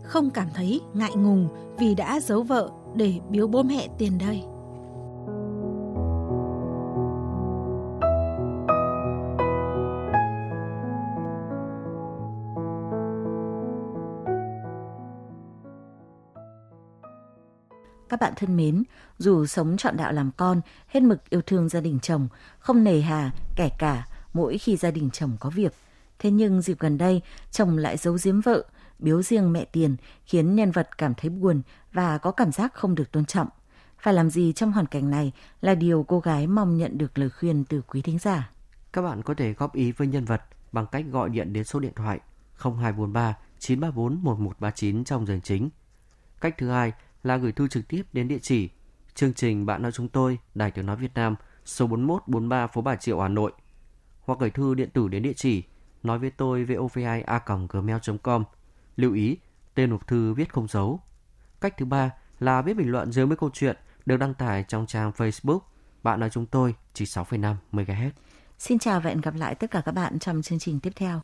không 0.03 0.29
cảm 0.29 0.47
thấy 0.53 0.81
ngại 0.93 1.11
ngùng 1.15 1.47
vì 1.79 1.95
đã 1.95 2.19
giấu 2.19 2.43
vợ 2.43 2.69
để 2.95 3.13
biếu 3.29 3.47
bố 3.47 3.63
mẹ 3.63 3.87
tiền 3.97 4.17
đây. 4.17 4.43
Các 18.11 18.19
bạn 18.19 18.33
thân 18.35 18.57
mến, 18.57 18.83
dù 19.17 19.45
sống 19.45 19.77
trọn 19.77 19.97
đạo 19.97 20.11
làm 20.11 20.31
con, 20.37 20.61
hết 20.87 21.03
mực 21.03 21.29
yêu 21.29 21.41
thương 21.41 21.69
gia 21.69 21.81
đình 21.81 21.99
chồng, 21.99 22.27
không 22.59 22.83
nề 22.83 23.01
hà, 23.01 23.31
kẻ 23.55 23.69
cả 23.79 24.07
mỗi 24.33 24.57
khi 24.57 24.77
gia 24.77 24.91
đình 24.91 25.09
chồng 25.13 25.37
có 25.39 25.49
việc. 25.49 25.73
Thế 26.19 26.31
nhưng 26.31 26.61
dịp 26.61 26.79
gần 26.79 26.97
đây, 26.97 27.21
chồng 27.51 27.77
lại 27.77 27.97
giấu 27.97 28.17
giếm 28.23 28.41
vợ, 28.41 28.63
biếu 28.99 29.21
riêng 29.21 29.53
mẹ 29.53 29.65
tiền, 29.65 29.95
khiến 30.25 30.55
nhân 30.55 30.71
vật 30.71 30.97
cảm 30.97 31.13
thấy 31.13 31.29
buồn 31.29 31.61
và 31.93 32.17
có 32.17 32.31
cảm 32.31 32.51
giác 32.51 32.73
không 32.73 32.95
được 32.95 33.11
tôn 33.11 33.25
trọng. 33.25 33.47
Phải 33.99 34.13
làm 34.13 34.29
gì 34.29 34.53
trong 34.53 34.71
hoàn 34.71 34.85
cảnh 34.85 35.09
này 35.09 35.31
là 35.61 35.75
điều 35.75 36.05
cô 36.07 36.19
gái 36.19 36.47
mong 36.47 36.77
nhận 36.77 36.97
được 36.97 37.17
lời 37.17 37.29
khuyên 37.29 37.63
từ 37.65 37.81
quý 37.81 38.01
thính 38.01 38.19
giả. 38.19 38.51
Các 38.93 39.01
bạn 39.01 39.23
có 39.23 39.33
thể 39.33 39.53
góp 39.53 39.75
ý 39.75 39.91
với 39.91 40.07
nhân 40.07 40.25
vật 40.25 40.41
bằng 40.71 40.85
cách 40.91 41.05
gọi 41.11 41.29
điện 41.29 41.53
đến 41.53 41.63
số 41.63 41.79
điện 41.79 41.93
thoại 41.95 42.19
0243 42.57 43.37
934 43.59 44.23
1139 44.23 45.03
trong 45.03 45.25
giờ 45.25 45.39
chính. 45.43 45.69
Cách 46.41 46.55
thứ 46.57 46.69
hai 46.69 46.93
là 47.23 47.37
gửi 47.37 47.51
thư 47.51 47.67
trực 47.67 47.87
tiếp 47.87 48.03
đến 48.13 48.27
địa 48.27 48.39
chỉ 48.41 48.69
chương 49.15 49.33
trình 49.33 49.65
Bạn 49.65 49.81
nói 49.81 49.91
chúng 49.91 50.09
tôi, 50.09 50.39
Đài 50.55 50.71
Tiếng 50.71 50.85
Nói 50.85 50.95
Việt 50.95 51.11
Nam, 51.15 51.35
số 51.65 51.87
4143 51.87 52.67
phố 52.67 52.81
Bà 52.81 52.95
Triệu, 52.95 53.19
Hà 53.19 53.27
Nội. 53.27 53.51
Hoặc 54.21 54.39
gửi 54.39 54.49
thư 54.49 54.73
điện 54.73 54.89
tử 54.89 55.07
đến 55.07 55.23
địa 55.23 55.33
chỉ 55.35 55.63
nói 56.03 56.19
với 56.19 56.31
tôi 56.31 56.65
vov2a.gmail.com. 56.65 58.43
Lưu 58.95 59.13
ý, 59.13 59.37
tên 59.75 59.91
hộp 59.91 60.07
thư 60.07 60.33
viết 60.33 60.53
không 60.53 60.67
dấu. 60.67 60.99
Cách 61.61 61.77
thứ 61.77 61.85
ba 61.85 62.11
là 62.39 62.61
viết 62.61 62.73
bình 62.73 62.91
luận 62.91 63.11
dưới 63.11 63.25
mấy 63.25 63.37
câu 63.37 63.49
chuyện 63.53 63.77
được 64.05 64.17
đăng 64.17 64.33
tải 64.33 64.65
trong 64.67 64.85
trang 64.85 65.11
Facebook 65.11 65.59
Bạn 66.03 66.19
nói 66.19 66.29
chúng 66.29 66.45
tôi 66.45 66.75
chỉ 66.93 67.05
6,5 67.05 67.55
MHz. 67.71 68.09
Xin 68.59 68.79
chào 68.79 68.99
và 68.99 69.09
hẹn 69.09 69.21
gặp 69.21 69.35
lại 69.35 69.55
tất 69.55 69.71
cả 69.71 69.81
các 69.85 69.91
bạn 69.91 70.19
trong 70.19 70.41
chương 70.41 70.59
trình 70.59 70.79
tiếp 70.79 70.91
theo. 70.95 71.21